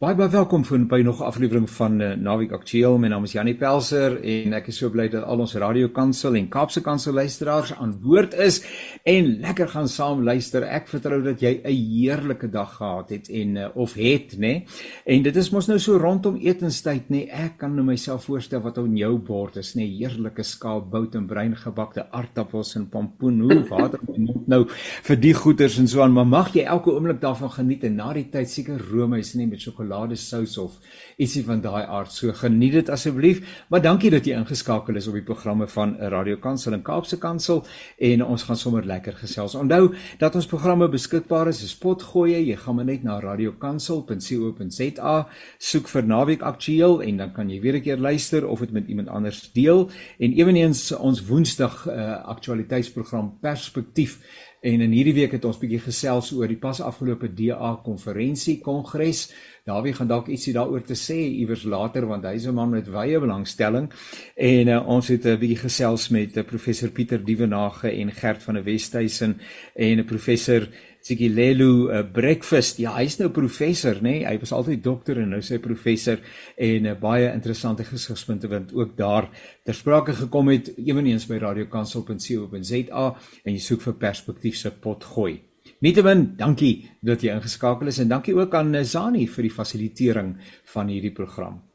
[0.00, 2.98] Baie baie welkom vir by nog 'n aflewering van uh, Naweek Aktueel.
[2.98, 6.48] My naam is Janie Pelser en ek is so bly dat al ons radiokansel en
[6.48, 8.62] Kaapse Kansel luisteraars aan boord is
[9.04, 10.62] en lekker gaan saam luister.
[10.62, 14.38] Ek vertrou dat jy 'n heerlike dag gehad het en uh, of het, nê?
[14.38, 14.64] Nee?
[15.04, 17.26] En dit is mos nou so rondom etenstyd, nê?
[17.26, 17.30] Nee?
[17.30, 19.82] Ek kan nou myself voorstel wat op jou bord is, nê?
[19.82, 19.98] Nee?
[19.98, 23.40] Heerlike skaapbout en bruin gebakte aardappels en pompoen.
[23.40, 24.00] Hoe water
[24.46, 24.64] nou
[25.02, 26.12] vir die goeders en so aan.
[26.12, 29.57] Maar mag jy elke oomblik daarvan geniet en na die tyd seker roomys, nê, nee,
[29.58, 30.78] met sjokoladesous of
[31.18, 32.12] ietsie van daai aard.
[32.12, 33.64] So geniet dit asseblief.
[33.68, 37.64] Maar dankie dat jy ingeskakel is op die programme van Radio Kansel en Kaapse Kansel
[37.98, 39.54] en ons gaan sommer lekker gesels.
[39.58, 42.38] Onthou dat ons programme beskikbaar is op Spotgooi.
[42.38, 45.26] Jy gaan maar net na radiokansel.co.za
[45.58, 48.88] soek vir Naweek Aktueel en dan kan jy weer 'n keer luister of dit met
[48.88, 49.90] iemand anders deel.
[50.18, 54.18] En eweneens ons Woensdag uh, aktualiteitsprogram Perspektief
[54.60, 59.28] En in hierdie week het ons bietjie gesels oor die pas afgelope DA konferensie kongres.
[59.68, 63.20] Dawie gaan dalk ietsie daaroor te sê iewers later want hy's 'n man met wye
[63.20, 63.90] belangstelling.
[64.34, 68.42] En uh, ons het 'n uh, bietjie gesels met uh, professor Pieter Dievenage en Gert
[68.42, 69.40] van der Westhuizen
[69.74, 70.68] en 'n uh, professor
[71.08, 72.76] Tsikilelu 'n uh, breakfast.
[72.76, 74.20] Ja, hy's nou professor, nê?
[74.20, 74.26] Nee?
[74.28, 76.18] Hy was altyd dokter en nou sê professor
[76.56, 79.30] en 'n uh, baie interessante gesigspunte wat ook daar
[79.64, 83.06] ter sprake gekom het ewenigs by radiokansel.co.za
[83.44, 85.40] en jy soek vir perspektief se pot gooi.
[85.80, 90.36] Nietemin, dankie dat jy ingeskakel is en dankie ook aan uh, Zani vir die fasilitering
[90.74, 91.67] van hierdie program.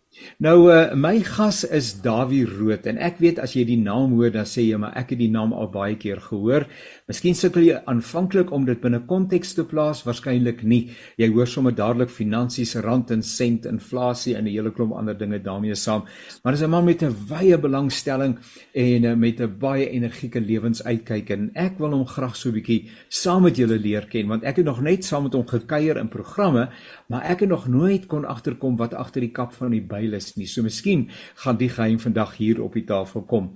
[0.43, 4.31] Nou uh, my gas is Dawie Rood en ek weet as jy die naam hoor
[4.33, 6.67] dan sê jy maar ek het die naam al baie keer gehoor.
[7.09, 10.91] Miskien sukkel jy aanvanklik om dit binne konteks te plaas, waarskynlik nie.
[11.17, 15.39] Jy hoor sommer dadelik finansies, rand en sent, inflasie en 'n hele klomp ander dinge
[15.39, 16.05] daarmee saam.
[16.43, 18.37] Maar dis 'n man met 'n wye belangstelling
[18.73, 22.89] en uh, met 'n baie energieke lewensuitkyk en ek wil hom graag so 'n bietjie
[23.09, 26.07] saam met julle leer ken want ek het nog net saam met hom gekuier in
[26.07, 26.69] programme,
[27.13, 30.31] maar ek het nog nooit kon agterkom wat agter die kap van die byl is
[30.33, 30.47] nie.
[30.49, 31.05] So miskien
[31.43, 33.51] gaan die geheim vandag hier op die tafel kom.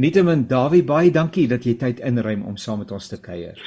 [0.00, 3.60] Nietemin Dawie, baie dankie dat jy tyd inruim om saam met ons te kuier.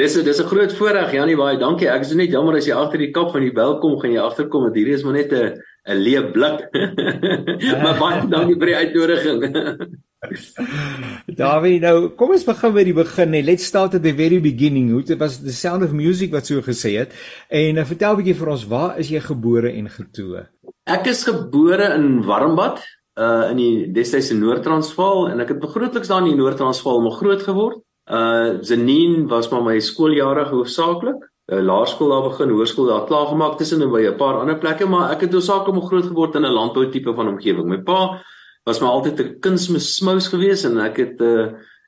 [0.00, 1.88] Dis dis 'n groot voorreg Janie, baie dankie.
[1.88, 4.18] Ek is net jammer as jy agter die kap van die byl kom, gaan jy
[4.18, 6.58] agterkom dat hierdie is maar net 'n 'n leë blik.
[7.82, 9.40] maar baie dankie vir die uitnodiging.
[11.40, 13.30] Dawie, nou kom ons begin by die begin.
[13.32, 14.90] Nee, let's start at the very beginning.
[14.92, 17.14] Hoe dit was the sound of music wat so gesê het.
[17.48, 20.46] En uh, vertel 'n bietjie vir ons, waar is jy gebore en getoe?
[20.84, 22.84] Ek is gebore in Warmbad,
[23.16, 27.42] uh in die destydse Noord-Transvaal en ek het grootliks daar in die Noord-Transvaal maar groot
[27.42, 27.80] geword.
[28.10, 31.24] Uh Zenien was maar my skooljare hoofsaaklik.
[31.50, 34.86] Uh, laerskool daar begin, hoërskool daar klaar gemaak tussen en by 'n paar ander plekke,
[34.86, 37.66] maar ek het hoofsaaklik maar groot geword in 'n landbou tipe van omgewing.
[37.66, 38.22] My pa
[38.64, 41.42] was maar altyd 'n kunsmismous geweest en ek het 'n uh,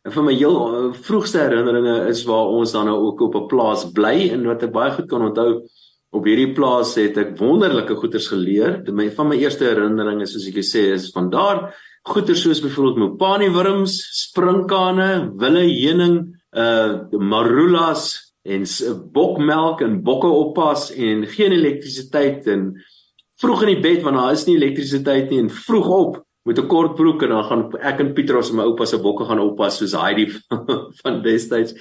[0.04, 3.46] eh, vir my heel uh, vroegste herinneringe is waar ons dan nou ook op 'n
[3.46, 5.62] plaas bly en wat ek baie goed kan onthou
[6.10, 8.82] op hierdie plaas het ek wonderlike goeders geleer.
[8.84, 11.72] Dit my van my eerste herinneringe soos ek gesê is van daar
[12.02, 18.66] goeders soos byvoorbeeld mopani wurms, sprinkane, wille heuning, uh marulas en
[19.12, 22.72] bokmelk en bokke oppas en geen elektrisiteit en
[23.42, 26.66] vroeg in die bed want daar is nie elektrisiteit nie en vroeg op met 'n
[26.66, 29.78] kort broek en dan gaan ek en Pietros en my oupa se bokke gaan oppas
[29.78, 30.26] soos Heidi
[31.02, 31.74] van destyds.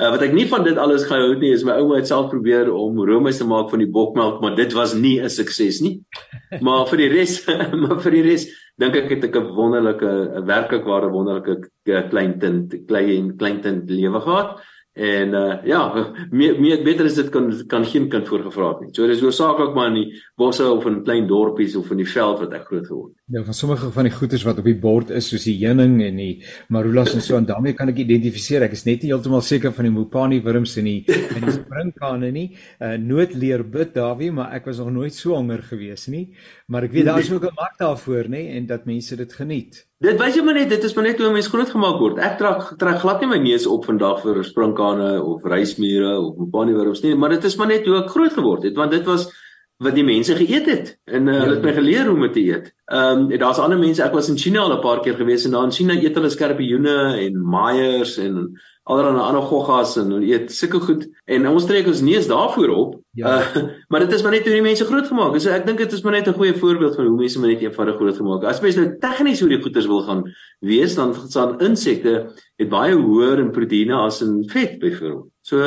[0.00, 2.30] Uh, wat ek nie van dit alles gehou het nie is my ouma het self
[2.30, 6.00] probeer om roomys te maak van die bokmelk, maar dit was nie 'n sukses nie.
[6.60, 7.46] Maar vir die res,
[7.82, 8.46] maar vir die res
[8.78, 13.90] dink ek het ek 'n wonderlike 'n werklik ware wonderlike klein kind, klein klein kind
[13.90, 14.60] lewe gehad.
[14.92, 18.90] En uh ja, meer meer beter is dit kan kan geen kind voorgevra het nie.
[18.92, 22.42] So dis hoofsaaklik maar in die bosse of in klein dorpies of in die veld
[22.44, 23.21] wat ek groot geword het.
[23.32, 26.18] Nou van sommige van die goeders wat op die bord is soos die heuning en
[26.20, 26.42] die
[26.74, 28.66] marulas en so en daarmee kan ek identifiseer.
[28.66, 32.28] Ek is net nie heeltemal seker van die mopani wurms en die en die springkane
[32.34, 32.44] nie.
[32.76, 36.26] Uh nood leer bid Dawie, maar ek was nog nooit so honger gewees nie.
[36.68, 39.80] Maar ek weet daar is ook 'n mark daarvoor nê en dat mense dit geniet.
[40.04, 42.18] Dit wys jy maar net dit is maar net hoe mense groot gemaak word.
[42.18, 46.74] Ek trek trek glad nie my neus op vandag vir springkane of rysmure of mopani
[46.74, 49.32] wurms nie, maar dit is maar net hoe ek groot geword het want dit was
[49.82, 52.72] wat die mense geëet het en uh, hulle het my geleer hoe om te eet.
[52.92, 55.56] Ehm um, daar's ander mense, ek was in China al 'n paar keer gewees en
[55.56, 58.52] daar in China eet hulle skorpioene en maiers en
[58.84, 62.94] allerlei ander goggas en hulle eet sulke goed en ons trek ons neus daarvoor op.
[63.14, 63.38] Ja.
[63.38, 65.42] Uh, maar dit is maar net hoe die mense groot gemaak is.
[65.46, 67.62] So ek dink dit is maar net 'n goeie voorbeeld van hoe mense maar net
[67.62, 68.44] eenvoudig groot gemaak.
[68.44, 70.24] As mense nou tegnies hoe die goeders wil gaan
[70.60, 75.31] wees, dan staan insekte het baie hoër in proteïene as in vet byvoorbeeld.
[75.52, 75.60] So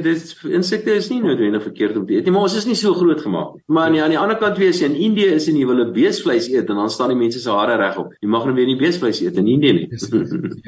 [0.00, 2.94] dis insekte is nie noodwendig verkeerd om te eet nie, maar ons is nie so
[2.96, 3.64] groot gemaak nie.
[3.76, 6.48] Maar nee, aan die ander kant wees in Indië is en jy wil 'n beesvleis
[6.48, 8.14] eet en dan staan die mense se hare regop.
[8.22, 9.88] Jy mag nou weer nie beesvleis eet in Indië nie.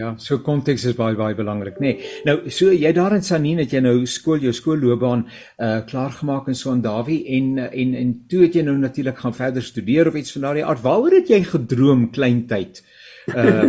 [0.03, 1.97] ja, so konteks is baie baie belangrik, nê.
[1.97, 2.13] Nee.
[2.25, 5.25] Nou, so jy daar in Sanin het jy nou skool jou skoolloopbaan
[5.59, 9.63] uh klaar gemaak in Sondawi en en en toe het jy nou natuurlik gaan verder
[9.63, 10.83] studeer of iets van daardie aard.
[10.83, 12.85] Waaroor het jy gedroom kleintyd?
[12.85, 12.98] Uh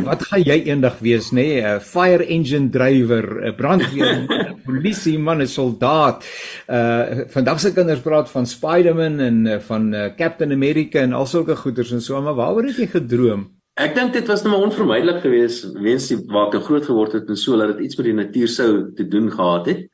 [0.09, 1.59] wat gaan jy eendag wees nê?
[1.59, 1.61] Nee?
[1.61, 6.25] 'n Fire engine driver, 'n brandweer, 'n polisie man, 'n soldaat.
[6.67, 11.25] Uh vandag se kinders praat van Spider-Man en uh, van uh, Captain America en al
[11.25, 13.47] sulke goeders en so, maar waaroor het jy gedroom?
[13.79, 17.29] Ek dink dit was net maar onvermydelik geweest weens die waar ek groot geword het
[17.29, 19.85] en so dat dit iets met die natuur sou te doen gehad het.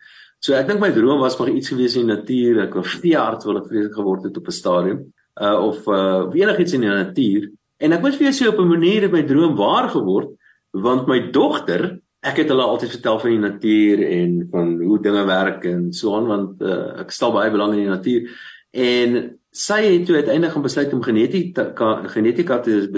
[0.41, 2.63] So ek dink my droom was maar iets gewees in die natuur.
[2.65, 4.99] Ek wou veearts wil ek vreeslik geword het op 'n stadium.
[5.41, 7.49] Uh of uh enigiets in die natuur.
[7.77, 10.35] En ek moet vir jou sê op 'n manier het my droom waar geword
[10.71, 15.25] want my dogter, ek het hulle altyd vertel van die natuur en van hoe dinge
[15.25, 18.29] werk en so aan want uh, ek stel baie belang in die natuur.
[18.71, 22.89] En sy het toe uiteindelik besluit om genetika genetika te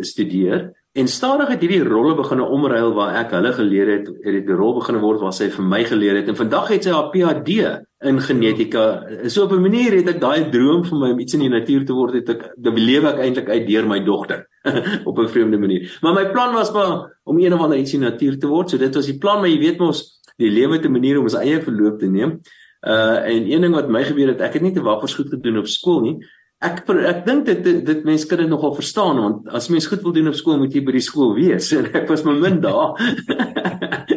[0.00, 4.46] studeer En stadig het hierdie rolle begine omruil waar ek hulle geleer het, het dit
[4.46, 6.28] 'n rol begine word waar sy vir my geleer het.
[6.28, 8.84] En vandag het sy haar PhD in genetika.
[9.28, 11.84] So op 'n manier het ek daai droom vir my om iets in die natuur
[11.84, 14.46] te word, het ek beleef ek eintlik uit deur my dogter
[15.08, 15.98] op 'n vreemde manier.
[16.02, 18.70] Maar my plan was maar om een of ander iets in die natuur te word.
[18.70, 21.24] So dit was die plan, maar jy weet mos, die lewe het 'n manier om
[21.24, 22.40] ons eie verloop te neem.
[22.82, 25.58] Uh en een ding wat my gebeur het, ek het nie te waffers goed gedoen
[25.58, 26.18] op skool nie.
[26.60, 30.02] Ek ek dink dit dit, dit mense kan dit nogal verstaan want as mens goed
[30.02, 32.60] wil doen op skool moet jy by die skool wees en ek was my min
[32.60, 32.94] daar.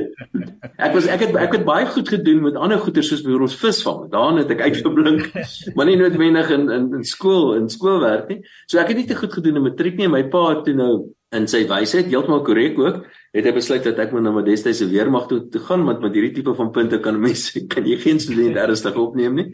[0.77, 4.01] ek was ek het ek het baie goed gedoen met ander goeie soos byvoorbeeld visvang.
[4.13, 5.29] Daarin het ek uitgeblink.
[5.75, 8.41] maar nie noodwendig in in in skool in skoolwerk nie.
[8.69, 10.09] So ek het nie te goed gedoen in matriek nie.
[10.11, 10.91] My pa het toe nou
[11.35, 13.01] in sy wysheid heeltemal korrek ook
[13.35, 16.15] het hy besluit dat ek moet na my destydse weermag toe, toe gaan want met
[16.15, 19.49] hierdie tipe van punte kan mense kan jy geen student ernstig opneem nie.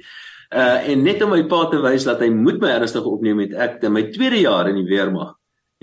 [0.54, 3.56] Uh en net om my pa te wys dat hy moet my ernstig opneem het
[3.68, 5.34] ek in my tweede jaar in die weermag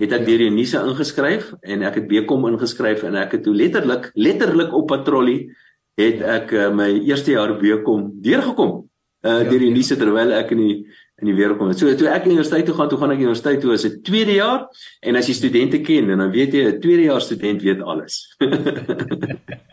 [0.01, 0.27] het ek ja.
[0.29, 4.89] deur Unisa ingeskryf en ek het Bekom ingeskryf en ek het toe letterlik letterlik op
[4.89, 5.51] patrollie
[5.99, 8.79] het ek uh, my eerste jaar Bekom deurgekom
[9.21, 10.01] uh ja, deur Unisa ja.
[10.01, 10.75] terwyl ek in die
[11.21, 11.69] in die weer kom.
[11.77, 14.65] So toe ek universiteit toe gaan, toe gaan ek universiteit toe as 'n tweede jaar
[15.05, 18.25] en as jy studente ken en dan weet jy 'n tweede jaar student weet alles.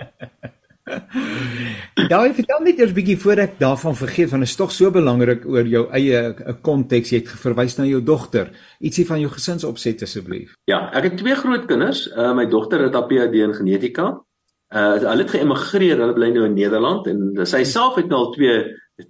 [2.09, 5.45] Ek vertel net eers bietjie voor ek daarvan vergeet want dit is tog so belangrik
[5.49, 6.21] oor jou eie
[6.65, 7.13] konteks.
[7.13, 8.53] Jy het verwys na jou dogter.
[8.81, 10.55] Ietsie van jou gesinsopset asseblief.
[10.71, 12.07] Ja, ek het twee groot kinders.
[12.09, 14.15] Uh, my dogter het haar PhD in genetika.
[14.69, 16.01] Uh hulle het geëmigreer.
[16.01, 18.59] Hulle bly nou in Nederland en sy self het nou al twee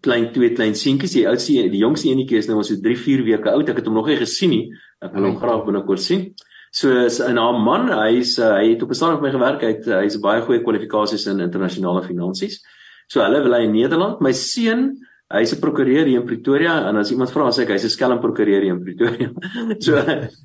[0.04, 1.16] klein twee klein seentjies.
[1.16, 3.70] Die oudste, die jongste enetjie is nou so 3, 4 weke oud.
[3.70, 4.64] Ek het hom nog nie gesien nie.
[5.02, 6.30] Ek wil hom graag binnekort sien.
[6.70, 9.60] So is 'n naam man, hy's uh, hy het op 'n stadium met my gewerk.
[9.62, 12.60] Hy het uh, hy's baie goeie kwalifikasies in internasionale finansies.
[13.08, 14.20] So hulle wil hy in Nederland.
[14.20, 14.98] My seun,
[15.32, 18.20] hy's 'n prokureur hier in Pretoria en as iemand vra sê ek hy's 'n skelm
[18.20, 19.30] prokureur hier in Pretoria.
[19.84, 19.96] so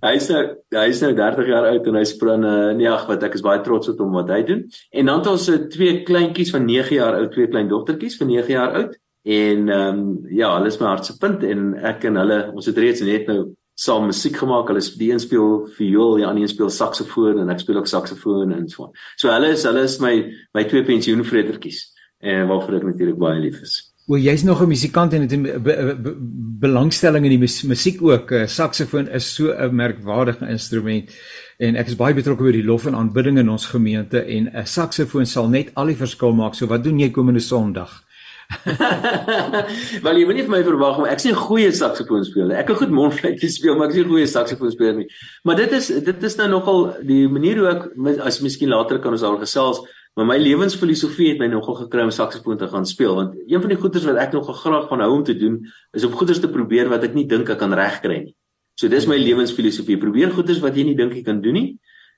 [0.03, 3.35] hy's nou hy's nou 30 jaar oud en hy's pro uh, nee ag wat ek
[3.35, 4.63] is baie trots op hom wat hy doen.
[4.91, 8.51] En dan het ons twee kleintjies van 9 jaar oud, twee klein dogtertjies van 9
[8.51, 8.95] jaar oud.
[9.23, 13.01] En ehm um, ja, hulle is my hartsepunt en ek en hulle ons het reeds
[13.01, 14.67] net nou saam musiek gemaak.
[14.67, 18.67] Hulle speel speel viool, die ander een speel saksofoon en ek speel ook saksofoon en
[18.69, 18.91] so.
[19.15, 20.13] So hulle is hulle is my
[20.53, 21.89] my twee pensioenvretertjies
[22.23, 23.81] en waarvoor ek natuurlik baie lief is.
[24.07, 26.15] O, jy's nog 'n musikant en het 'n be, be, be,
[26.59, 28.31] belangstelling in die musiek ook.
[28.31, 31.09] Uh, saksofoon is so 'n merkwaardige instrument
[31.57, 34.65] en ek is baie betrokke by die lof en aanbidding in ons gemeente en 'n
[34.65, 36.55] saksofoon sal net al die verskil maak.
[36.55, 38.03] So wat doen jy komende Sondag?
[40.05, 42.53] Wel jy moet nie vir my verwag om ek sien goeie saksofoon speel.
[42.55, 45.07] Ek kan goed mondfluitjie speel, maar ek sien goeie saksofoon speel nie.
[45.47, 49.15] Maar dit is dit is nou nogal die manier hoe ek as miskien later kan
[49.15, 49.81] ons al gesels,
[50.17, 53.73] maar my lewensfilosofie het my nogal gekry om saksofoon te gaan speel want een van
[53.73, 55.57] die goeders wat ek nogal graag van hou om te doen
[55.97, 58.35] is om goeders te probeer wat ek nie dink ek kan regkry nie.
[58.79, 59.99] So dis my lewensfilosofie.
[60.01, 61.67] Probeer goeders wat jy nie dink jy kan doen nie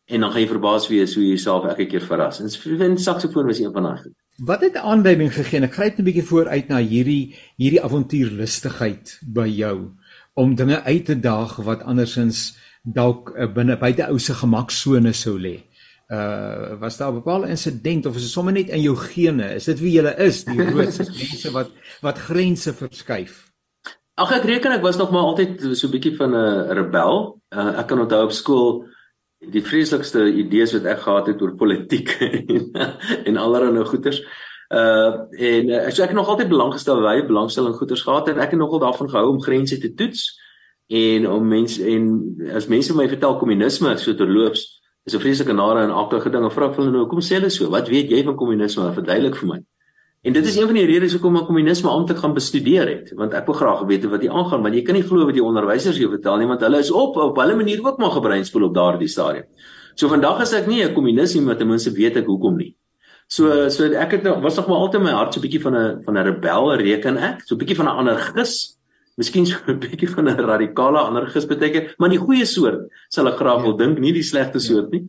[0.05, 2.43] en dan gaan jy verbaas wees hoe jy jouself elke keer verras.
[2.43, 4.15] En saksofoon was een van daai goed.
[4.35, 5.61] Wat het aanduiding gegee?
[5.63, 9.95] Ek gryp 'n bietjie vooruit na hierdie hierdie avontuurlustigheid by jou
[10.33, 15.39] om dinge uit te daag wat andersins dalk uh, binne buite ou se gemaksone sou
[15.39, 15.63] lê.
[16.11, 19.55] Uh was daar 'n bepaalde insident of is dit sommer net in jou gene?
[19.55, 21.71] Is dit wie jy is, die roodse mense wat
[22.01, 23.51] wat grense verskuif?
[24.15, 27.39] Ag ek reken ek was nog maar altyd so 'n bietjie van 'n rebel.
[27.55, 28.85] Uh, ek kan onthou op skool
[29.39, 32.11] die vreeslikste idees wat ek gehad het oor politiek
[33.27, 34.21] en, allerlei goeters.
[34.73, 38.39] Uh en uh, so ek het nog altyd belang gestel baie belangstelling goeters gehad en
[38.41, 40.23] ek het nogal daarvan gehou om grense te toets
[40.89, 42.07] en om mense en
[42.55, 44.65] as mense my vertel kommunisme so terloops
[45.05, 46.51] is 'n vreeslike nare en aardige ding.
[46.51, 48.93] Vra ek hulle nou, kom sê hulle so, wat weet jy van kommunisme?
[48.93, 49.59] Verduidelik vir my.
[50.25, 53.35] En dit is een van die redes hoekom ek kommunisme amptelik gaan bestudeer het, want
[53.37, 55.99] ek wil graag weet wat hier aangaan, want jy kan nie glo wat die onderwysers
[56.01, 59.09] jou vertel nie, want hulle is op op hulle manier ook maar gebreinspoel op daardie
[59.11, 59.45] stadium.
[59.93, 62.73] So vandag is ek nie 'n kommunis nie, maar ten minste weet ek hoekom nie.
[63.27, 65.75] So so ek het nou was nog maar altyd my hart so 'n bietjie van
[65.75, 68.79] 'n van 'n rebel reken ek, so 'n bietjie van 'n anarchis.
[69.17, 73.37] Miskien so 'n bietjie van 'n radikale anarchis beteken, maar die goeie soort sal ek
[73.37, 75.05] graag wil dink, nie die slegte soort nie.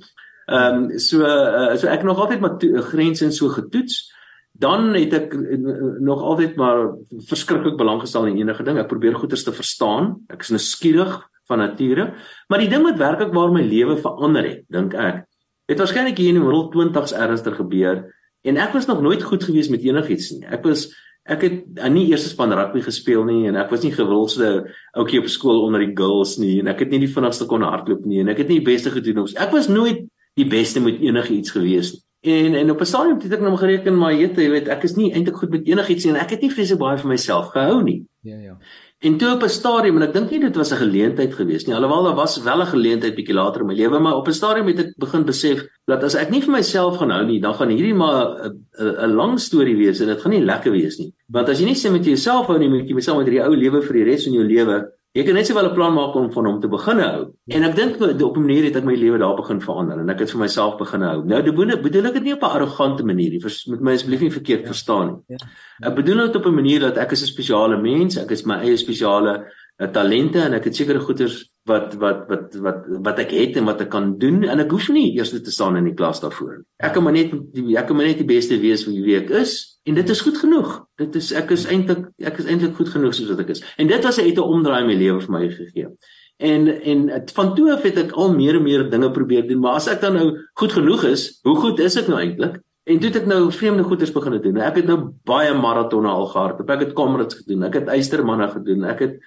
[0.46, 2.58] Ehm um, so uh, so ek nog altyd maar
[2.92, 4.12] grense en so getoets
[4.58, 5.56] dan het ek eh,
[6.00, 6.90] nog altyd maar
[7.28, 8.78] verskriklik belang gestel in enige ding.
[8.80, 10.14] Ek probeer goeders te verstaan.
[10.32, 12.10] Ek is nuuskierig van nature.
[12.48, 15.24] Maar die ding wat werklik waar my lewe verander het, dink ek,
[15.70, 18.04] het waarskynlik hier in die middel 20s ernstig gebeur
[18.46, 20.46] en ek was nog nooit goed gewees met enigiets nie.
[20.46, 20.86] Ek was
[21.26, 24.50] ek het nie eers span rugby gespeel nie en ek was nie gewildste
[24.94, 28.04] ouetjie op skool onder die girls nie en ek het nie die vinnigste kon hardloop
[28.06, 29.34] nie en ek het nie die beste gedoen ons.
[29.34, 30.04] Ek was nooit
[30.38, 32.05] die beste met enigiets gewees nie.
[32.26, 34.96] En en op 'n stadium het ek nou gereken maar jette, jy weet, ek is
[34.96, 37.82] nie eintlik goed met enigiets nie en ek het nie vreeslik baie vir myself gehou
[37.82, 38.04] nie.
[38.22, 38.58] Ja ja.
[38.98, 41.74] En toe op 'n stadium en ek dink nie dit was 'n geleentheid gewees nie.
[41.74, 44.66] Alhoewel daar was wel 'n geleentheid bietjie later in my lewe, maar op 'n stadium
[44.66, 47.68] het ek begin besef dat as ek nie vir myself gaan hou nie, dan gaan
[47.68, 51.12] hierdie maar 'n lang storie wees en dit gaan nie lekker wees nie.
[51.28, 53.54] Want as jy nie sê met jouself hou nie, moet jy myself met hierdie ou
[53.56, 56.30] lewe vir die res van jou lewe Jy kan net sowel 'n plan maak om
[56.32, 57.20] van hom te begin hou.
[57.48, 60.18] En ek dink op 'n manier het ek my lewe daar begin verander en ek
[60.18, 61.24] het vir myself begin hou.
[61.24, 63.40] Nou bedoel, bedoel ek dit nie op 'n arrogante manier nie.
[63.66, 64.66] Met my asseblief nie verkeerd ja.
[64.66, 65.38] verstaan nie.
[65.38, 65.46] Ja.
[65.88, 68.56] Ek bedoel dit op 'n manier dat ek is 'n spesiale mens, ek is my
[68.56, 69.46] eie spesiale
[69.92, 73.80] talente en ek het sekere goeders wat wat wat wat wat ek het en wat
[73.80, 76.62] ek kan doen en ek hoef nie eers te staan in die klas daarvoor.
[76.80, 79.94] Ek kan maar net ek kan maar net die beste wees wie ek is En
[79.94, 80.70] dit is goed genoeg.
[80.98, 83.62] Dit is ek is eintlik ek is eintlik goed genoeg soos wat ek is.
[83.78, 85.88] En dit was 'n uit 'n omdraai in my lewe vir my gegee.
[86.36, 89.74] En en van toe af het ek al meer en meer dinge probeer doen, maar
[89.74, 92.60] as ek dan nou goed genoeg is, hoe goed is ek nou eintlik?
[92.84, 94.56] En toe het ek nou vreemde goeders begin doen.
[94.56, 96.70] Ek het nou baie maratonne al gehardloop.
[96.70, 97.62] Ek het Comrades gedoen.
[97.62, 98.84] Ek het Eystermanne gedoen.
[98.84, 99.18] Ek het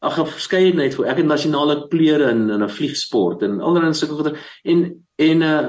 [0.00, 4.14] ag 'n verskeidenheid vir ek het nasionale kleure in in 'n vliegsport en allerlei sulke
[4.14, 4.38] goeders.
[4.64, 5.68] En en uh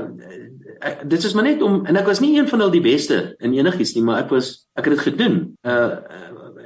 [0.80, 3.36] ek, dit is maar net om en ek was nie een van al die beste
[3.40, 5.58] in enigiets nie, maar ek was ek het dit gedoen.
[5.64, 5.98] Uh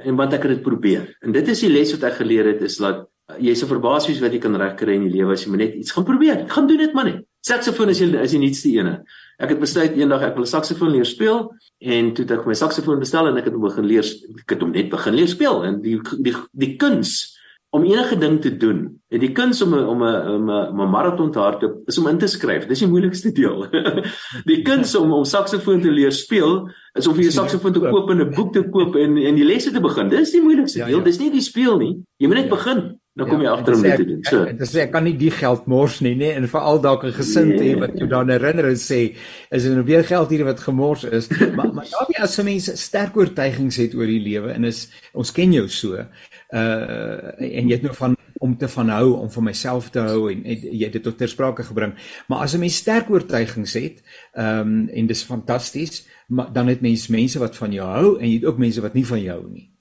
[0.04, 1.16] en want ek het dit probeer.
[1.20, 4.06] En dit is die les wat ek geleer het is dat uh, jy se verbaas
[4.06, 6.44] wees wat jy kan regkry in die lewe as jy maar net iets gaan probeer.
[6.48, 7.22] Gaan doen dit maar net.
[7.44, 8.98] Saksofoon is jy is die nuutste ene.
[9.40, 11.48] Ek het besluit eendag ek wil saksofoon leer speel
[11.80, 14.04] en toe het ek my saksofoon bestel en ek het hom begin leer
[14.44, 17.33] ek het hom net begin leer speel en die die die kuns
[17.74, 19.02] om enige ding te doen.
[19.10, 22.18] En die kuns om 'n om 'n 'n 'n maraton te hardloop is om in
[22.18, 22.66] te skryf.
[22.66, 23.66] Dis die moeilikste deel.
[24.50, 28.10] die kuns om om saksofoon te leer speel is om vir jou saksofoon te koop
[28.10, 30.08] en 'n boek te koop en en die lesse te begin.
[30.08, 30.98] Dis die moeilikste ja, deel.
[30.98, 31.04] Ja.
[31.04, 31.94] Dis nie die speel nie.
[32.16, 32.54] Jy moet net ja.
[32.56, 33.00] begin.
[33.14, 34.22] Dan kom jy ja, agter om dit te doen.
[34.26, 34.44] So.
[34.44, 36.32] Dit sê ek kan nie die geld mors nie, nê?
[36.34, 39.14] En veral dalk 'n gesin te hê wat jou dan herinner en sê
[39.50, 41.28] is dit nou weer geld hier wat gemors is.
[41.56, 45.30] maar maar daarbey as 'n mens sterk oortuigings het oor die lewe en is ons
[45.30, 46.06] ken jou so
[46.54, 50.30] uh en jy het nou van om te van hou om vir myself te hou
[50.32, 51.94] en, en jy het dit tot ter sprake gebring.
[52.28, 54.02] Maar as 'n mens sterk oortuigings het,
[54.32, 58.28] ehm um, en dis fantasties, maar dan het mens mense wat van jou hou en
[58.28, 59.73] jy het ook mense wat nie van jou hou nie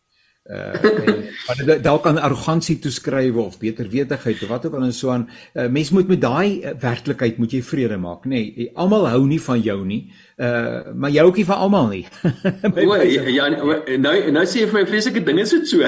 [0.43, 0.75] uh
[1.47, 5.29] wat dalk aan arrogansie toeskryf of beter wetigheid of wat ook al en so aan.
[5.53, 8.51] Uh, mens moet met daai uh, werklikheid moet jy vrede maak nê.
[8.51, 10.11] Nee, almal hou nie van jou nie.
[10.35, 12.05] Uh maar jy ook nie van almal nie.
[12.83, 13.47] O ja, ja
[13.97, 15.79] nou nou sê jy vir my vreeslike dinge is dit so.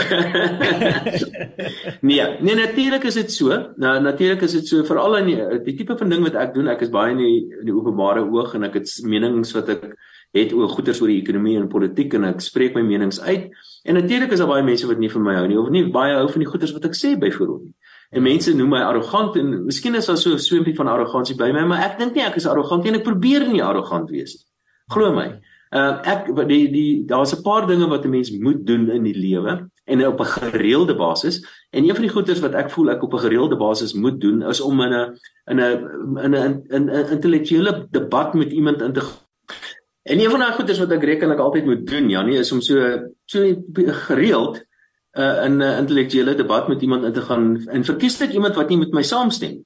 [2.07, 3.51] Nee nee natuurlik is dit so.
[3.75, 6.71] Nou natuurlik is dit so veral in die, die tipe van ding wat ek doen
[6.71, 9.99] ek is baie in die, in die openbare oog en ek het menings wat ek
[10.35, 13.47] het oor goeters oor die ekonomie en politiek en ek spreek my menings uit.
[13.87, 16.15] En natuurlik is daar baie mense wat nie van my hou nie of nie baie
[16.17, 17.73] hou van die goeters wat ek sê byvoorbeeld nie.
[18.15, 21.51] En mense noem my arrogant en miskien is daar so 'n swempie van arrogansie by
[21.51, 24.35] my, maar ek dink nie ek is arrogant nie en ek probeer nie arrogant wees
[24.35, 24.45] nie.
[24.93, 25.39] Glo my.
[25.71, 29.17] Uh ek die die daar's 'n paar dinge wat 'n mens moet doen in die
[29.17, 31.43] lewe en op 'n gereelde basis.
[31.71, 34.43] En een van die goeders wat ek voel ek op 'n gereelde basis moet doen
[34.43, 38.93] is om in 'n in 'n in 'n in 'n intellektuele debat met iemand in
[38.93, 39.01] te
[40.05, 42.81] En een van daai goeders wat ek rekelik altyd moet doen, Janie, is om so
[43.25, 43.41] so
[44.05, 44.59] gereeld
[45.17, 48.69] uh, in 'n intellektuele debat met iemand in te gaan en verkies ek iemand wat
[48.69, 49.63] nie met my saamstem.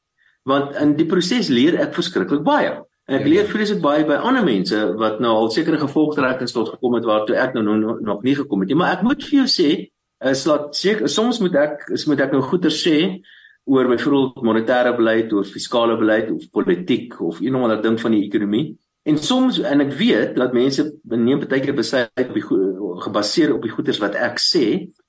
[0.47, 2.71] Want in die proses leer ek verskriklik baie.
[3.05, 3.51] En ek ja, leer ja.
[3.51, 7.53] vreeslik baie by ander mense wat nou al sekere gevolgtrekkings tot gekom het waartoe ek
[7.53, 8.77] nou nog, nog nie gekom het nie.
[8.79, 9.69] Maar ek moet vir jou sê,
[10.23, 12.97] is laat seker soms moet ek is moet ek nou goeie sê
[13.69, 18.15] oor byvoorbeeld monetêre beleid of fiskale beleid of politiek of een of ander ding van
[18.15, 18.77] die ekonomie.
[19.09, 22.45] En soms en ek weet dat mense neem baie keer besluit op die
[23.05, 24.65] gebaseer op die goeders wat ek sê.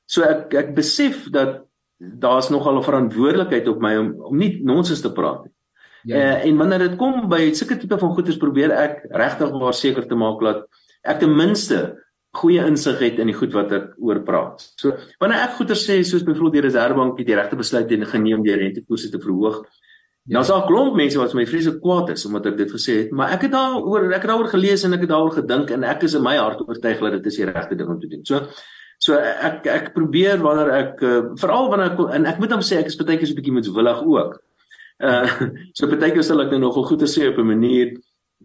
[0.08, 1.60] So ek ek besef dat
[2.00, 5.54] daar's nogal 'n verantwoordelikheid op my om om nie nonsens te praat nie.
[6.02, 6.16] Ja.
[6.16, 10.06] Uh, en wanneer dit kom by sulke tipe van goeders probeer ek regtig waar seker
[10.08, 10.64] te maak dat
[11.04, 11.80] ek ten minste
[12.40, 14.62] goeie insig het in die goed wat ek oor praat.
[14.80, 18.58] So wanneer ek goeders sê soos byvoorbeeld die Reserwebank het die regte besluit geneem deur
[18.62, 19.64] rentekoerse te verhoog,
[20.30, 20.36] Ja.
[20.38, 23.32] Nou sal klomp mense wat my vreeslik kwaad is omdat ek dit gesê het, maar
[23.34, 26.14] ek het daaroor ek het daaroor gelees en ek het daaroor gedink en ek is
[26.14, 28.20] in my hart oortuig dat dit is die regte ding om te doen.
[28.28, 28.44] So
[29.02, 32.78] so ek ek probeer wanneer ek uh, veral wanneer ek en ek moet hom sê
[32.78, 34.36] ek is baie keer so 'n bietjie moetswillig ook.
[35.02, 37.96] Uh so baie keer sal ek nou nogal goed te sê op 'n manier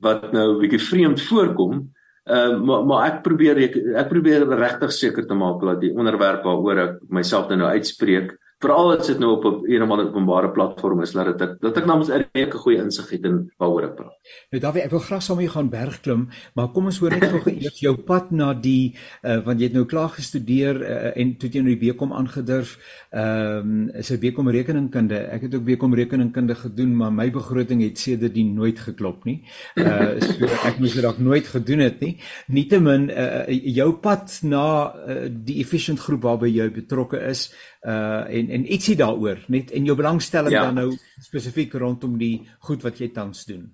[0.01, 1.85] wat nou 'n bietjie vreemd voorkom.
[2.25, 6.41] Uh maar maar ek probeer ek, ek probeer regtig seker te maak dat die onderwerp
[6.49, 8.33] waaroor ek myself nou uitspreek
[8.63, 11.77] veral as dit nou op 'n een of ander openbare platform is dat dit dat
[11.77, 14.14] ek namens 'n reëke goeie insig het in waaroor ek praat.
[14.53, 16.21] Nou Dawie, ek wil graag saam met jou gaan bergklim,
[16.57, 19.77] maar kom ons hoor net gou eers jou pad na die uh, want jy het
[19.77, 22.75] nou klaar gestudeer uh, en toe jy nou die BCom aangedurf,
[23.11, 25.17] ehm um, is 'n BCom rekeningkunde.
[25.35, 29.41] Ek het ook BCom rekeningkunde gedoen, maar my begroting het sedertdien nooit geklop nie.
[29.75, 32.17] Uh so ek moes dit dalk nooit gedoen het nie.
[32.47, 37.51] Nietemin uh, jou pad na uh, die efficient groep waarby jy betrokke is,
[37.85, 40.65] uh en en ietsie daaroor net en jou belangstelling ja.
[40.65, 43.69] dan nou spesifiek rondom die goed wat jy tans doen.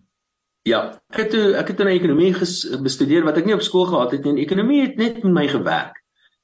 [0.62, 2.34] Ja, ek het toe ek het in ekonomie
[2.86, 4.44] bestudeer wat ek nie op skool gehad het nie.
[4.44, 5.96] Ekonomie het net met my gewerk.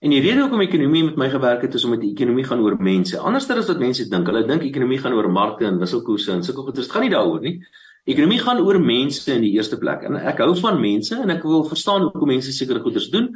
[0.02, 2.80] En die rede hoekom ekonomie met my gewerk het is omdat die ekonomie gaan oor
[2.82, 3.18] mense.
[3.18, 4.26] Anderster as wat mense dink.
[4.30, 6.78] Hulle dink ekonomie gaan oor markte en wisselkoerse en sulke goeie.
[6.80, 7.54] Dit gaan nie daaroor nie.
[8.10, 10.08] Ekonomie gaan oor mense in die eerste plek.
[10.10, 13.30] En ek hou van mense en ek wil verstaan hoekom mense sekere goeders doen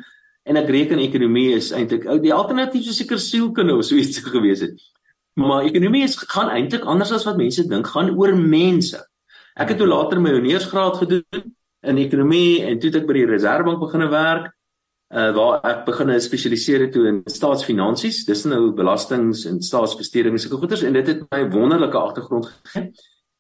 [0.50, 4.66] en ek reken ekonomie is eintlik die alternatief is seker sielkunde of so iets gewees
[4.66, 4.82] het.
[5.38, 8.98] Maar ekonomie is gaan eintlik anders as wat mense dink, gaan oor mense.
[9.62, 11.52] Ek het toe later my honeursgraad gedoen
[11.86, 14.50] in ekonomie en toe het ek by die Reserwebank begine werk
[15.12, 18.24] uh waar ek begine spesialiseer het toe in staatsfinansies.
[18.26, 22.90] Dis nou belastings en staatsbesteding en sulke goeders en dit het my wonderlike agtergrond gegee.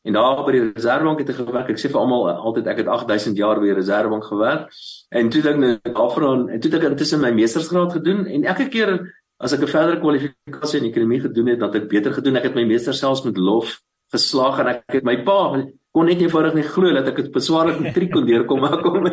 [0.05, 1.73] En daar by die Reserwebank het ek gewerk.
[1.73, 4.79] Ek sê vir almal eh, altyd ek het 8000 jaar by die Reserwebank gewerk.
[5.09, 5.73] En toe ek nou
[6.05, 8.97] afgerond en toe het ek intussen my meestersgraad gedoen en elke keer
[9.41, 12.37] as ek 'n verdere kwalifikasie in ekonomie gedoen het, dan het ek beter gedoen.
[12.37, 13.79] Ek het my meester selfs met lof
[14.11, 15.55] geslaag en ek het my pa
[15.91, 19.09] kon net eenvoudig nie glo dat ek dit beswaarlik matriek kon deurkom maar kom.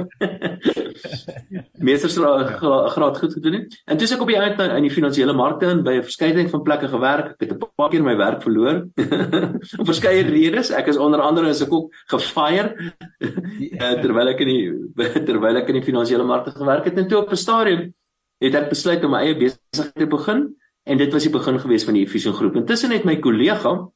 [1.82, 3.74] Meestersgraad goed gedoen het.
[3.90, 6.62] En toe ek op die uit in die finansiële markte in by 'n verskeidenheid van
[6.62, 7.34] plekke gewerk.
[7.34, 8.86] Ek het 'n paar keer my werk verloor.
[9.80, 10.70] Om verskeie redes.
[10.70, 12.94] Ek is onder andere as ek ook gefire
[13.82, 14.64] eh, terwyl ek in die
[15.28, 17.94] terwyl ek in die finansiële markte gewerk het en toe op 'n stadium
[18.38, 20.54] het ek besluit om my eie besigheid te begin
[20.84, 22.56] en dit was die begin gewees van die Efficient groep.
[22.56, 23.90] Intussen het my kollega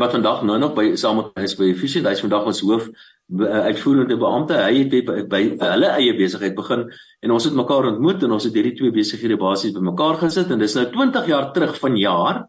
[0.00, 2.86] wat vandag nou nog by saam met hy is by Efficient hy's vandag ons hoof
[2.88, 4.56] uh, uitvoerende beampte.
[4.58, 6.86] Hy het by, by, by hulle eie besigheid begin
[7.20, 10.62] en ons het mekaar ontmoet en ons het hierdie twee besighede basies bymekaar gesit en
[10.62, 12.42] dis nou 20 jaar terug van jaar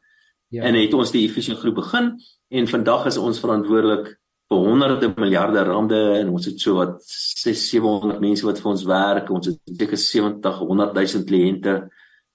[0.49, 0.63] ja.
[0.67, 2.13] en het ons die Efficient groep begin
[2.51, 4.13] en vandag is ons verantwoordelik
[4.51, 8.83] vir honderde miljarde rande en ons het so wat 6 700 mense wat vir ons
[8.87, 9.29] werk.
[9.31, 11.75] Ons het seker 70 100 000 kliënte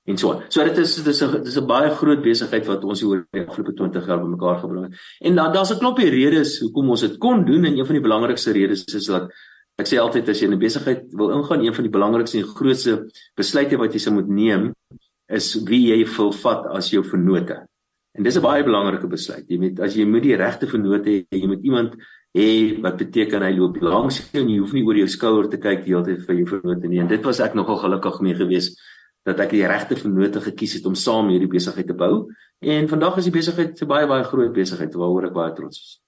[0.06, 0.42] en so.
[0.48, 3.08] So dit is dit is 'n dit is 'n baie groot besigheid wat ons hier
[3.08, 4.94] oor die afgelope 20 jaar bymekaar gebring het.
[5.20, 8.08] En dan daar's 'n klompie redes hoekom ons dit kon doen en een van die
[8.08, 9.30] belangrikste redes is dat
[9.76, 12.44] ek sê altyd as jy in 'n besigheid wil ingaan, een van die belangrikste en
[12.44, 14.74] grootste besluite wat jy sou moet neem
[15.28, 17.66] is wie jy wil vat as jou vennote.
[18.16, 19.44] En dis 'n baie belangrike besluit.
[19.48, 21.96] Jy moet as jy moet die regte vennote hê, jy moet iemand
[22.32, 25.58] hê wat beteken hy loop langs jou en jy hoef nie oor jou skouer te
[25.58, 27.00] kyk die hele tyd vir jou vennote nie.
[27.00, 28.78] En dit was ek nogal gelukkig mee geweest
[29.26, 32.28] dat ek die regte vennote gekies het om saam hierdie besigheid te bou
[32.62, 36.00] en vandag is die besigheid 'n baie baie groot besigheid waaroor ek baie trots is.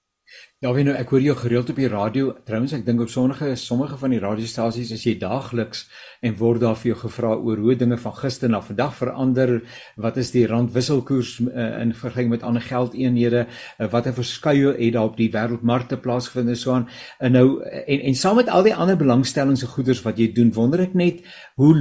[0.59, 2.33] Ja, weet nou, ek hoor jou gereeld op die radio.
[2.43, 5.85] Trouwens, ek dink op sommige sommige van die radiostasies is jy daagliks
[6.19, 9.53] en word daar vir jou gevra oor hoe dinge van gister na vandag verander.
[9.95, 13.45] Wat is die randwisselkoers uh, in vergelyking met ander geldeenhede?
[13.77, 16.89] Uh, Watter verskuie het daar op die wêreldmarkte plaasgevind en so aan?
[17.23, 20.51] En nou en en saam met al die ander belangstellings en goederes wat jy doen,
[20.59, 21.23] wonder ek net
[21.55, 21.71] hoe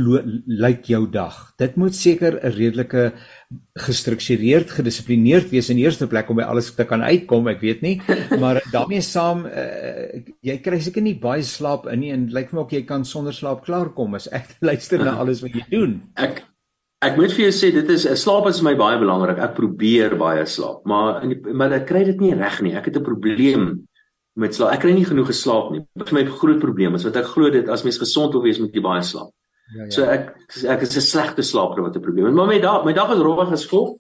[0.47, 1.49] lyk jou dag?
[1.59, 3.11] Dit moet seker 'n redelike
[3.79, 7.81] gestruktureerd, gedissiplineerd wees in die eerste plek om by alles te kan uitkom, ek weet
[7.81, 7.95] nie,
[8.43, 12.59] maar daarmee saam uh, jy kry seker nie baie slaap in nie en lyk vir
[12.59, 15.99] my ook jy kan sonder slaap klaarkom as ek luister na alles wat jy doen.
[16.17, 16.45] Ek
[17.05, 19.39] ek moet vir jou sê dit is slaap is vir my baie belangrik.
[19.39, 22.75] Ek probeer baie slaap, maar die, maar ek kry dit nie reg nie.
[22.79, 23.69] Ek het 'n probleem
[24.39, 24.75] met slaap.
[24.75, 25.83] Ek kry nie genoeg geslaap nie.
[25.99, 26.95] Dit is my groot probleem.
[26.95, 29.33] Is wat ek glo dit as mens gesond wil wees moet jy baie slaap.
[29.75, 29.91] Ja, ja.
[29.91, 32.35] So ek ek is 'n slegte slaper wat 'n probleem.
[32.35, 33.99] Maar my dag my dag is rowwig geskop.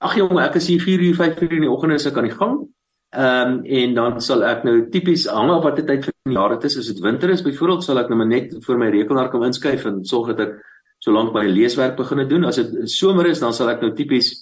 [0.00, 2.28] Ag jong, ek is hier 4 uur 5 uur in die oggend as ek aan
[2.28, 2.68] die gang.
[3.10, 6.52] Ehm um, en dan sal ek nou tipies hang op watter tyd van die jaar
[6.56, 6.76] dit is.
[6.76, 10.02] As dit winter is, byvoorbeeld sal ek nou net vir my rekenaar kom inskuif en
[10.04, 10.58] sorg dat ek
[11.00, 12.44] solank my leeswerk begin doen.
[12.44, 14.34] As dit somer is, dan sal ek nou tipies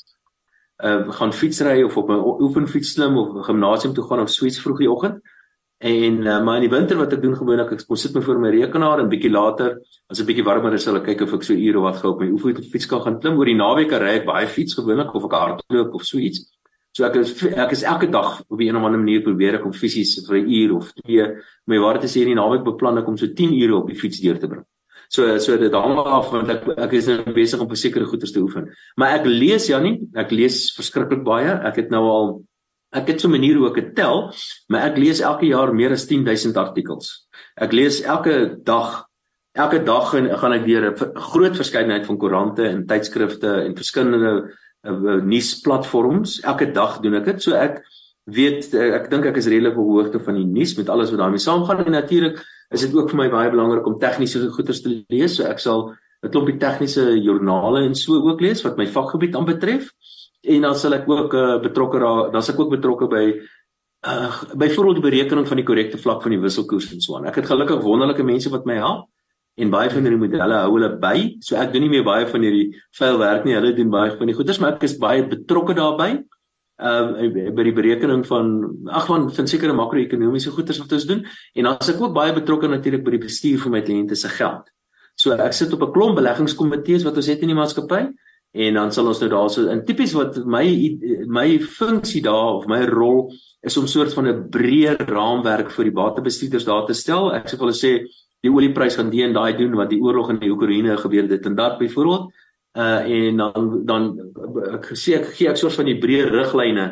[0.83, 4.83] uh, gaan fietsry of op 'n oefenfiets klim of gimnasium toe gaan of suits vroeg
[4.83, 5.23] die oggend.
[5.79, 8.51] En uh, maar in die winter wat ek doen gewoonlik ek sit my voor my
[8.51, 9.79] rekenaar en bietjie later
[10.11, 12.21] as 'n bietjie warmer is sal ek kyk of ek so ure wat gou op
[12.21, 15.33] my oefenfiets kan gaan klim oor die naweek ry ek baie fiets gewoonlik of ek
[15.33, 16.56] hardloop of so iets.
[16.97, 19.73] So ek is ek is elke dag op 'n of ander manier probeer ek om
[19.73, 21.27] fisies vir 'n uur of twee
[21.67, 23.99] my waar te sê in die naweek beplan ek om so 10 ure op die
[24.01, 24.65] fiets deur te bring.
[25.11, 28.41] So so dit hang af want ek ek is nou besig om sekere goeders te
[28.41, 28.73] oefen.
[28.97, 31.53] Maar ek lees ja nie, ek lees verskriklik baie.
[31.65, 32.45] Ek het nou al
[32.95, 34.33] Ek het so 'n manier hoe ek dit tel,
[34.69, 37.27] maar ek lees elke jaar meer as 10000 artikels.
[37.59, 39.05] Ek lees elke dag
[39.57, 44.53] elke dag en gaan ek deur 'n groot verskeidenheid van koerante en tydskrifte en verskillende
[44.87, 46.41] uh, nuusplatforms.
[46.47, 47.43] Elke dag doen ek dit.
[47.43, 47.83] So ek
[48.25, 51.23] weet uh, ek dink ek is redelik op hoogte van die nuus met alles wat
[51.23, 52.41] daarmee saamgaan en natuurlik
[52.75, 55.37] is dit ook vir my baie belangrik om tegniese goeders te lees.
[55.37, 55.93] So ek sal
[56.25, 59.91] 'n klompie tegniese joernale en so ook lees wat my vakgebied aanbetref
[60.43, 63.25] en dan sal ek ook uh, betrokke raak dan sal ek ook betrokke by
[64.07, 67.27] uh, byvoorbeeld die berekening van die korrekte vlak van die wisselkoers en so aan.
[67.27, 69.07] Ek het gelukkig wonderlike mense wat my help
[69.57, 71.17] en baie van hierdie modelle hou hulle by.
[71.45, 72.67] So ek doen nie meer baie van hierdie
[72.99, 73.57] vuil werk nie.
[73.57, 76.19] Hulle doen baie van die goeders, maar ek is baie betrokke daarbey.
[76.77, 78.51] Ehm uh, by die berekening van
[78.93, 82.35] ag van van sekere makro-ekonomiese goeders wat ons doen en dan is ek ook baie
[82.37, 84.69] betrokke natuurlik by die bestuur van my kliënte se geld.
[85.17, 88.03] So ek sit op 'n klomp beleggingskomitees wat ons het in die maatskappy
[88.53, 90.67] en dan sal ons nou daarso in tipies wat my
[91.29, 93.33] my funksie daar of my rol
[93.63, 97.33] is om soort van 'n breër raamwerk vir die batebestuurders daar te stel.
[97.33, 97.93] Ek sê vir hulle sê
[98.47, 101.47] die olieprys gaan die en daai doen wat die oorlog in die Oekraïne gebeur dit
[101.47, 102.31] en dat byvoorbeeld.
[102.77, 104.09] Uh en dan dan
[104.77, 106.87] ek sê ek gee ek soort van die breër riglyne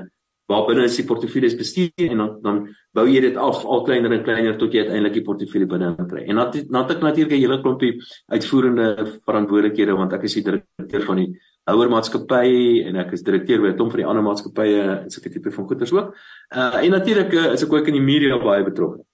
[0.48, 2.60] waarbinne is die portefeuilles bestuur en dan dan
[2.96, 6.26] bou jy dit af al kleiner en kleiner tot jy uiteindelik die portefeulje binne kry.
[6.28, 7.92] En dan dan het ek natuurlik 'n hele klompie
[8.28, 11.30] uitvoerende verantwoordelikhede want ek is die direkteur van die
[11.64, 15.30] ouer maatskappy en ek is direkteur by 'n klomp van die ander maatskappye en sulke
[15.30, 16.14] tipe van goederes ook.
[16.56, 19.04] Uh en natuurlik uh, is ek ook in die media baie betrokke.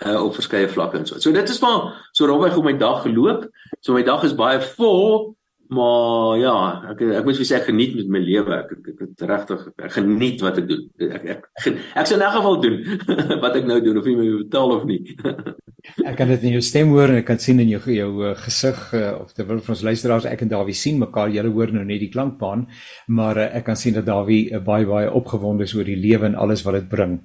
[0.00, 1.18] Uh op verskeie vlakke en so.
[1.20, 3.50] So dit is maar so rondweg hoe my dag geloop.
[3.80, 5.34] So my dag is baie vol,
[5.68, 6.54] maar ja,
[6.94, 8.62] ek ek moet sê ek geniet met my lewe.
[8.62, 10.86] Ek ek, ek, ek regtig ek geniet wat ek doen.
[11.04, 12.78] Ek ek ek, ek sou in elk geval doen
[13.44, 15.02] wat ek nou doen of jy my betaal of nie.
[16.08, 18.32] ek kan dit in jou stem hoor en ek kan sien in jou jou uh,
[18.44, 22.02] gesig uh, of terwyl ons luisteraars ek en Dawie sien mekaar julle hoor nou net
[22.02, 22.66] die klankbaan
[23.08, 26.64] maar ek kan sien dat Dawie baie baie opgewonde is oor die lewe en alles
[26.66, 27.20] wat dit bring